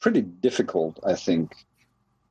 [0.00, 1.54] pretty difficult, I think,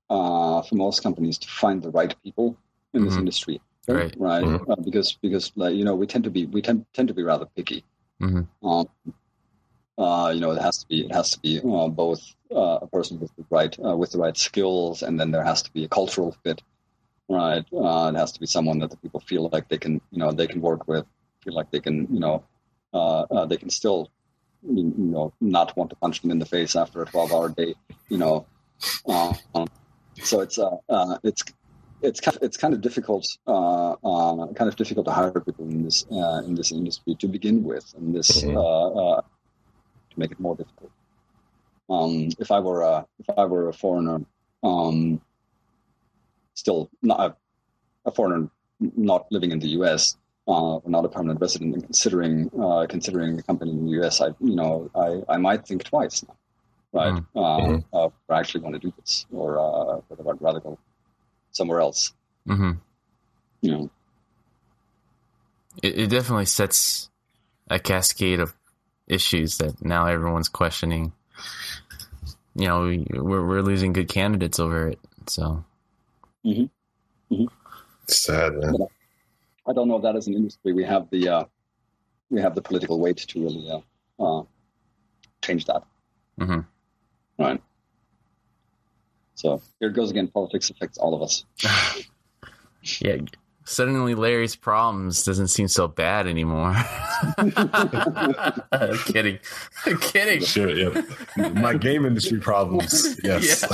[0.09, 2.57] uh, for most companies to find the right people
[2.93, 3.19] in this Mhm.
[3.23, 4.13] industry, Right.
[4.17, 4.69] Right, Mhm.
[4.69, 7.23] Uh, because because like you know we tend to be we tend tend to be
[7.23, 7.83] rather picky.
[8.21, 8.43] Mm-hmm.
[8.67, 8.87] Um,
[9.97, 12.21] uh, you know, it has to be it has to be uh, both
[12.51, 15.63] uh, a person with the right uh, with the right skills, and then there has
[15.63, 16.61] to be a cultural fit,
[17.27, 17.65] right?
[17.73, 20.31] Uh, it has to be someone that the people feel like they can you know
[20.31, 21.05] they can work with,
[21.43, 22.43] feel like they can you know
[22.93, 24.11] uh, they can still
[24.63, 27.73] you know not want to punch them in the face after a twelve hour day,
[28.09, 28.45] you know.
[29.07, 29.67] Um,
[30.21, 31.43] so it's uh, it's
[32.03, 35.65] it's kind of, it's kind of difficult, uh, uh, kind of difficult to hire people
[35.65, 39.25] in this uh, in this industry to begin with, and this mm-hmm
[40.17, 40.91] to make it more difficult.
[41.89, 44.21] Um, if I were a if I were a foreigner,
[44.63, 45.21] um,
[46.53, 47.35] still not a,
[48.09, 48.49] a, foreigner,
[48.79, 50.17] not living in the U.S.
[50.47, 54.27] Uh, not a permanent resident, and considering uh, considering a company in the U.S., I
[54.41, 56.35] you know I, I might think twice now,
[56.91, 57.13] right?
[57.35, 57.95] Mm-hmm.
[57.95, 60.77] Uh, uh I actually want to do this, or uh, whether I'd rather go
[61.51, 62.13] somewhere else.
[62.47, 62.71] Mm-hmm.
[63.61, 63.89] You know,
[65.81, 67.09] it, it definitely sets
[67.69, 68.56] a cascade of
[69.07, 71.13] issues that now everyone's questioning.
[72.55, 74.99] You know, we, we're we're losing good candidates over it.
[75.27, 75.63] So,
[76.45, 77.33] mm-hmm.
[77.33, 77.45] Mm-hmm.
[78.07, 78.75] sad man.
[79.67, 81.43] I don't know if that as an industry we have the uh,
[82.29, 84.43] we have the political weight to really uh, uh,
[85.41, 85.83] change that.
[86.39, 86.61] Mm-hmm.
[87.43, 87.61] Right.
[89.35, 90.27] So here it goes again.
[90.29, 91.45] Politics affects all of us.
[92.99, 93.17] yeah,
[93.67, 96.73] suddenly Larry's problems doesn't seem so bad anymore.
[97.37, 99.39] I'm kidding.
[99.85, 100.41] I'm kidding.
[100.41, 101.01] Sure, yeah.
[101.51, 103.19] My game industry problems.
[103.23, 103.65] Yes.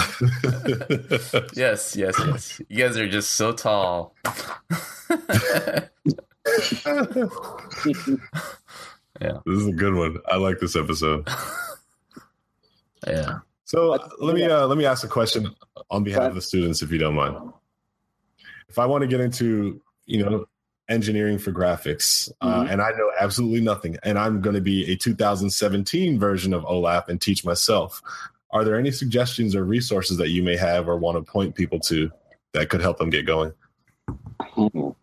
[0.44, 1.42] Yeah.
[1.54, 2.62] yes, yes, yes.
[2.68, 4.16] You guys are just so tall.
[4.26, 5.88] yeah.
[9.46, 10.18] This is a good one.
[10.28, 11.28] I like this episode.
[13.08, 13.40] yeah.
[13.66, 15.56] So uh, let me uh, let me ask a question
[15.90, 17.54] on behalf of the students, if you don't mind
[18.74, 20.46] if I want to get into, you know,
[20.90, 22.68] engineering for graphics, uh, mm-hmm.
[22.68, 26.66] uh, and I know absolutely nothing, and I'm going to be a 2017 version of
[26.66, 28.02] Olaf and teach myself,
[28.50, 31.80] are there any suggestions or resources that you may have or want to point people
[31.82, 32.10] to
[32.54, 33.54] that could help them get going?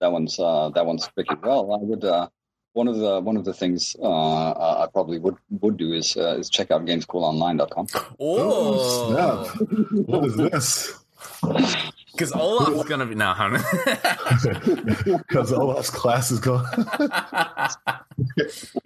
[0.00, 1.34] That one's uh, that one's tricky.
[1.42, 2.04] Well, I would.
[2.04, 2.28] Uh,
[2.72, 6.36] one of the one of the things uh, I probably would would do is uh,
[6.38, 7.88] is check out gameschoolonline.com.
[8.20, 9.68] Oh, oh snap!
[10.06, 10.94] what is this?
[12.12, 13.58] Because Olaf's gonna be now, huh?
[15.04, 16.64] Because Olaf's class is going.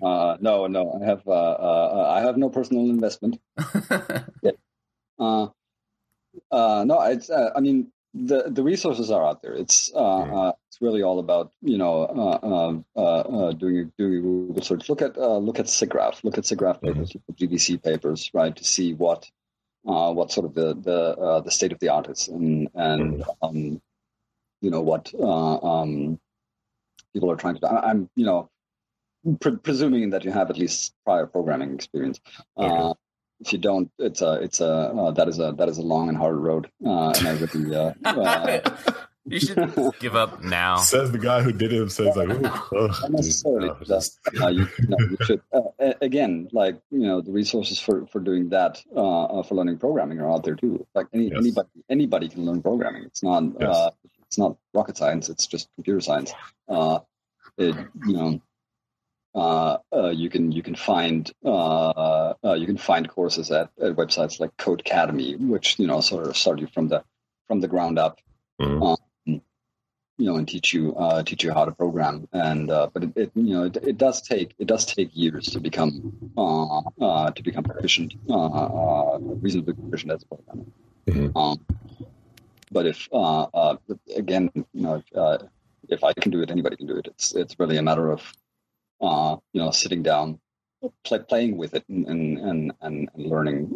[0.02, 3.40] uh, no, no, I have uh, uh, I have no personal investment.
[4.42, 4.52] yeah.
[5.18, 5.48] Uh,
[6.50, 9.54] uh, no, it's uh, I mean the the resources are out there.
[9.54, 14.18] It's uh, uh, it's really all about you know uh, um, uh, uh, doing doing
[14.18, 14.88] a Google search.
[14.88, 16.24] Look at uh, look at SIGGRAPH.
[16.24, 17.44] Look at SIGGRAPH papers, mm-hmm.
[17.44, 19.30] GDC papers, right, to see what
[19.86, 23.20] uh, what sort of the the uh, the state of the art is, and and
[23.20, 23.46] mm-hmm.
[23.46, 23.82] um,
[24.60, 26.18] you know what uh, um,
[27.12, 27.66] people are trying to do.
[27.66, 28.50] I, am you know
[29.40, 32.20] pre- presuming that you have at least prior programming experience.
[32.56, 32.98] Uh, okay.
[33.40, 36.08] if you don't, it's a it's a uh, that is a that is a long
[36.08, 37.94] and hard road, uh, and I really.
[39.24, 40.78] You should give up now.
[40.78, 42.16] Says the guy who did it himself.
[42.16, 42.28] Like,
[42.72, 43.68] oh, necessarily.
[43.68, 45.40] uh, you, no, you should.
[45.52, 49.78] Uh, again, like you know, the resources for for doing that uh, uh, for learning
[49.78, 50.84] programming are out there too.
[50.94, 51.38] Like any, yes.
[51.38, 53.04] anybody anybody can learn programming.
[53.04, 53.68] It's not yes.
[53.68, 53.90] uh,
[54.26, 55.28] it's not rocket science.
[55.28, 56.32] It's just computer science.
[56.68, 57.00] Uh,
[57.56, 58.42] it you know.
[59.34, 63.96] Uh, uh, you can you can find uh, uh, you can find courses at, at
[63.96, 67.02] websites like Codecademy, which you know sort of start you from the
[67.46, 68.18] from the ground up.
[68.60, 68.92] Mm-hmm
[70.22, 72.28] you know, and teach you uh, teach you how to program.
[72.32, 75.46] And uh, but it, it, you know it, it, does take it does take years
[75.46, 75.92] to become
[76.38, 80.64] uh, uh to become proficient, uh, uh, reasonably proficient as a programmer.
[81.08, 81.36] Mm-hmm.
[81.36, 81.58] Um,
[82.70, 83.08] but if
[84.16, 85.42] again, you know, if,
[85.88, 87.08] if, I can do it, anybody can do it.
[87.08, 88.22] It's it's really a matter of
[89.52, 90.38] you know sitting down.
[91.04, 93.70] Play, playing with it and and and, and learning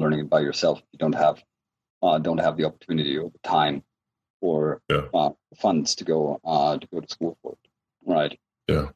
[0.00, 0.78] learning it by yourself.
[0.78, 1.42] If you don't have
[2.22, 3.82] don't have the opportunity over time
[4.42, 5.02] or yeah.
[5.14, 7.70] uh, funds to go uh, to go to school for it,
[8.04, 8.38] right?
[8.68, 8.88] Yeah.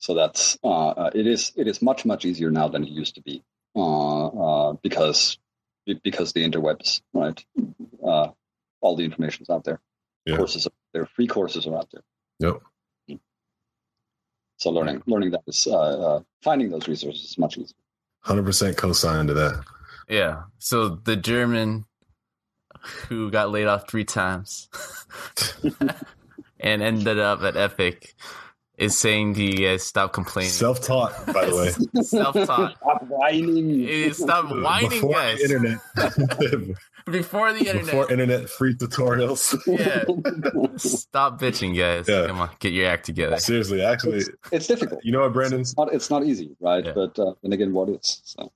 [0.00, 3.14] So that's uh, uh, it is it is much much easier now than it used
[3.14, 3.42] to be
[3.74, 5.38] uh, uh, because
[6.04, 7.42] because the interwebs, right?
[8.80, 9.80] all the information is out there.
[10.24, 10.36] Yeah.
[10.36, 12.02] Courses are there, free courses are out there.
[12.38, 13.18] Yep.
[14.58, 15.66] So learning learning that is
[16.42, 17.74] finding those resources is much easier.
[18.20, 19.64] Hundred percent co-sign to that.
[20.08, 20.42] Yeah.
[20.58, 21.86] So the German
[23.08, 24.68] who got laid off three times
[26.60, 28.14] and ended up at Epic
[28.76, 30.50] is saying to you guys stop complaining.
[30.52, 32.02] Self taught, by the way.
[32.02, 32.76] Self taught.
[32.76, 34.12] Stop whining.
[34.12, 35.38] Stop whining, Before guys.
[35.38, 35.78] the internet.
[37.10, 37.84] Before the internet.
[37.86, 39.56] Before internet free tutorials.
[39.66, 40.04] yeah.
[40.76, 42.06] Stop bitching, guys.
[42.08, 42.26] Yeah.
[42.28, 43.38] Come on, get your act together.
[43.38, 44.22] Seriously, actually,
[44.52, 45.00] It's difficult.
[45.04, 45.60] you know what, Brandon?
[45.60, 46.84] It's not, it's not easy, right?
[46.84, 46.92] Yeah.
[46.94, 48.20] But uh, then again, what is?
[48.24, 48.52] So.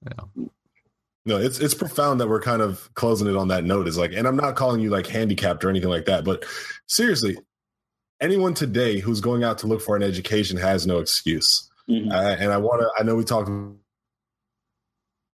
[1.25, 3.87] No, it's it's profound that we're kind of closing it on that note.
[3.87, 6.45] Is like, and I'm not calling you like handicapped or anything like that, but
[6.89, 7.37] seriously,
[8.21, 11.71] anyone today who's going out to look for an education has no excuse.
[11.89, 12.11] Mhm.
[12.13, 12.91] Uh, and I want to.
[12.99, 13.49] I know we talked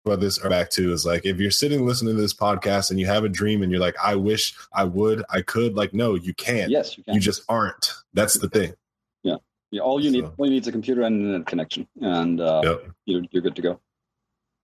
[0.04, 0.92] about this back too.
[0.92, 3.72] Is like if you're sitting listening to this podcast and you have a dream and
[3.72, 5.74] you're like, I wish I would, I could.
[5.74, 6.70] Like, no, you can't.
[6.70, 7.14] Yes, you can.
[7.14, 7.92] You just aren't.
[8.12, 8.74] That's the thing.
[9.22, 9.36] yeah,
[9.70, 12.40] Yeah, all you need, all you need is a computer and an internet connection, and
[12.42, 12.90] uh, Yep.
[13.06, 13.80] you're, you're good to go.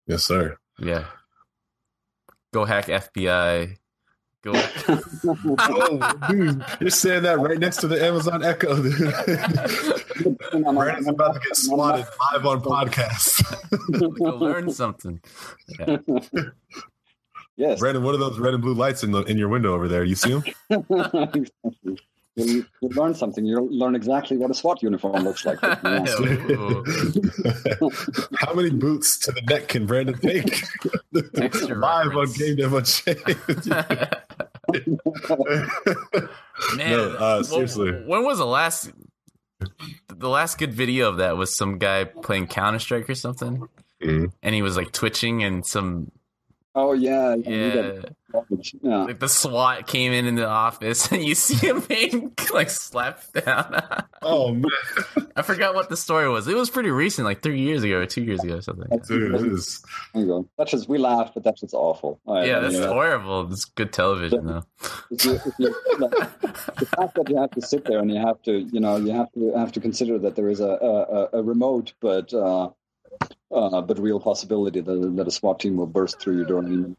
[0.07, 0.59] Yes, sir.
[0.79, 1.05] Yeah.
[2.53, 3.77] Go hack FBI.
[4.43, 4.53] Go.
[5.59, 8.99] oh, dude, you're saying that right next to the Amazon Echo, dude.
[10.75, 13.43] Brandon's about to get swatted live on podcast.
[14.19, 15.23] go learn something.
[15.81, 15.97] Yeah.
[17.57, 17.81] yes.
[17.81, 20.05] Brandon, what are those red and blue lights in the in your window over there?
[20.05, 20.45] You see them?
[22.37, 23.45] You'll, you'll learn something.
[23.45, 25.59] You'll learn exactly what a SWAT uniform looks like.
[25.61, 25.79] How
[28.55, 30.63] many boots to the neck can Brandon take?
[31.37, 32.33] Extra Live on.
[32.33, 33.23] Game Dev Unchained.
[36.77, 37.93] Man, No, uh, wh- seriously.
[38.07, 38.91] when was the last
[40.09, 43.67] the last good video of that was some guy playing Counter Strike or something,
[44.03, 44.33] Mhm.
[44.43, 46.11] and he was like twitching, and some
[46.75, 47.93] oh yeah, yeah,
[48.83, 48.97] yeah.
[49.05, 53.33] like the SWAT came in in the office, and you see him being like slapped
[53.33, 53.83] down.
[54.23, 54.71] oh man,
[55.37, 56.49] I forgot what the story was.
[56.49, 58.87] It was pretty recent, like three years ago or two years ago or something.
[58.91, 59.83] That's, dude, it is.
[60.15, 60.41] there.
[60.59, 62.21] That's just we laugh, but that's just awful.
[62.27, 63.53] I- Yeah, that's mean, horrible.
[63.53, 64.63] It's good television though.
[65.11, 66.11] if you, if you, like,
[66.41, 69.13] the fact that you have to sit there and you have to, you know, you
[69.13, 72.69] have to have to consider that there is a a, a remote but uh,
[73.51, 76.65] uh, but real possibility that, that a SWAT team will burst through your door.
[76.65, 76.95] I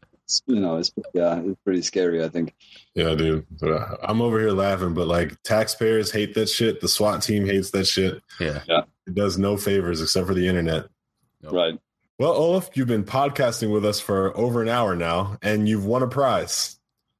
[0.46, 2.24] you know, it's yeah, it's pretty scary.
[2.24, 2.54] I think.
[2.94, 3.46] Yeah, dude.
[3.60, 6.80] But uh, I'm over here laughing, but like taxpayers hate that shit.
[6.80, 8.22] The SWAT team hates that shit.
[8.40, 8.62] Yeah.
[8.66, 8.82] yeah.
[9.06, 10.86] It does no favors except for the internet.
[11.42, 11.78] Right.
[12.18, 16.02] Well, Olaf, you've been podcasting with us for over an hour now, and you've won
[16.02, 16.78] a prize.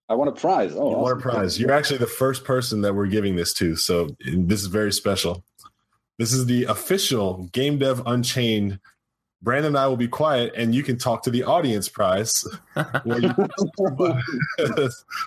[0.09, 0.73] I won a prize.
[0.75, 1.61] Oh, you won a prize.
[1.61, 5.45] You're actually the first person that we're giving this to, so this is very special.
[6.19, 8.81] This is the official Game Dev Unchained.
[9.43, 12.47] Brandon and I will be quiet, and you can talk to the audience prize.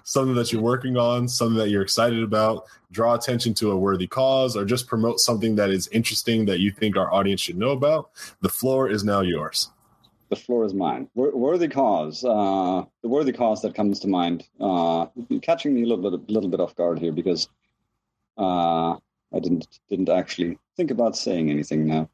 [0.03, 4.07] something that you're working on, something that you're excited about, draw attention to a worthy
[4.07, 7.69] cause, or just promote something that is interesting that you think our audience should know
[7.69, 8.09] about.
[8.41, 9.69] The floor is now yours.
[10.29, 11.07] The floor is mine.
[11.13, 12.23] Worthy cause.
[12.23, 14.47] Uh, the worthy cause that comes to mind.
[14.59, 15.05] Uh,
[15.43, 17.47] catching me a little bit, a little bit off guard here because
[18.37, 18.95] uh,
[19.33, 22.09] I didn't didn't actually think about saying anything now.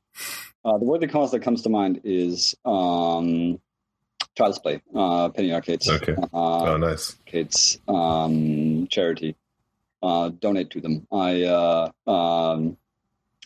[0.64, 3.60] Uh, the worthy cause that comes to mind is um,
[4.36, 5.88] Child's Play, uh, Penny Arcades.
[5.90, 6.16] Okay.
[6.16, 7.16] Uh, Oh, nice.
[7.26, 9.36] Arcades um, charity.
[10.04, 11.08] Uh, donate to them.
[11.12, 12.78] I uh, um,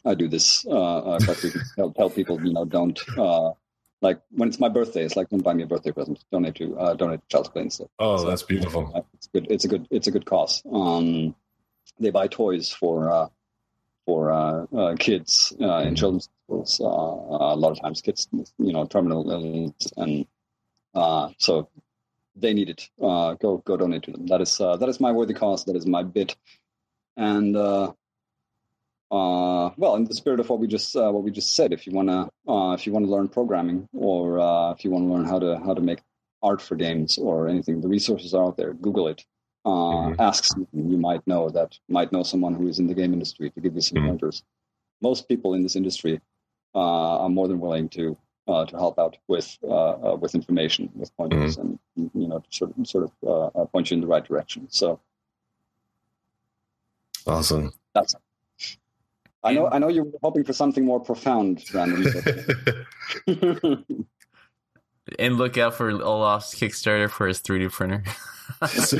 [0.05, 1.19] I do this uh, uh,
[1.75, 3.51] tell, tell people, you know, don't uh,
[4.01, 5.03] like when it's my birthday.
[5.03, 6.23] It's like don't buy me a birthday present.
[6.31, 7.87] Donate to uh, donate to Child's Play instead.
[7.99, 9.05] Oh, that's beautiful.
[9.13, 9.47] It's good.
[9.49, 9.87] It's a good.
[9.91, 10.63] It's a good cause.
[10.71, 11.35] Um,
[11.99, 13.27] they buy toys for uh,
[14.09, 16.81] for uh, uh, kids uh, in children's schools.
[16.81, 20.25] Uh, uh, a lot of times, kids, you know, terminal illness, and
[20.95, 21.69] uh, so
[22.35, 22.89] they need it.
[22.99, 24.25] Uh, go go donate to them.
[24.25, 25.65] That is uh, that is my worthy cause.
[25.65, 26.35] That is my bit.
[27.17, 27.91] And uh,
[29.11, 31.85] uh, well, in the spirit of what we just uh, what we just said, if
[31.85, 35.25] you wanna uh, if you wanna learn programming or uh, if you want to learn
[35.25, 35.99] how to how to make
[36.41, 38.73] art for games or anything, the resources are out there.
[38.73, 39.23] Google it.
[39.65, 39.69] Uh,
[40.09, 40.15] Mhm.
[40.19, 43.49] Ask someone you might know that might know someone who is in the game industry
[43.51, 44.07] to give you some Mhm.
[44.07, 44.43] pointers.
[45.01, 46.21] Most people in this industry
[46.75, 50.89] uh, are more than willing to uh, to help out with uh, uh, with information,
[50.95, 54.01] with pointers, and you know, to sort of, sort of uh, uh, point you in
[54.01, 54.67] the right direction.
[54.71, 54.99] So
[57.27, 57.73] Awesome.
[57.93, 58.15] that's.
[59.43, 59.67] I know.
[59.67, 62.03] I know you were hoping for something more profound, Brandon.
[62.13, 62.85] but-
[65.19, 68.03] and look out for Olaf's Kickstarter for his 3D printer.
[68.61, 68.93] It's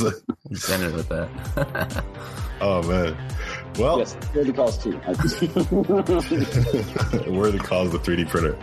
[0.00, 0.14] like-
[0.48, 2.04] He's ended with that.
[2.60, 3.16] oh man.
[3.78, 4.92] Well, yes, really calls too.
[7.30, 8.56] we're the cause of the 3D printer.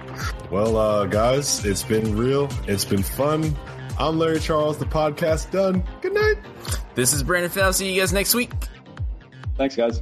[0.49, 2.49] Well, uh, guys, it's been real.
[2.67, 3.55] It's been fun.
[3.99, 4.77] I'm Larry Charles.
[4.77, 5.83] The podcast done.
[6.01, 6.37] Good night.
[6.95, 7.73] this is Brandon Fuller.
[7.73, 8.51] See you guys next week.
[9.57, 10.01] Thanks, guys.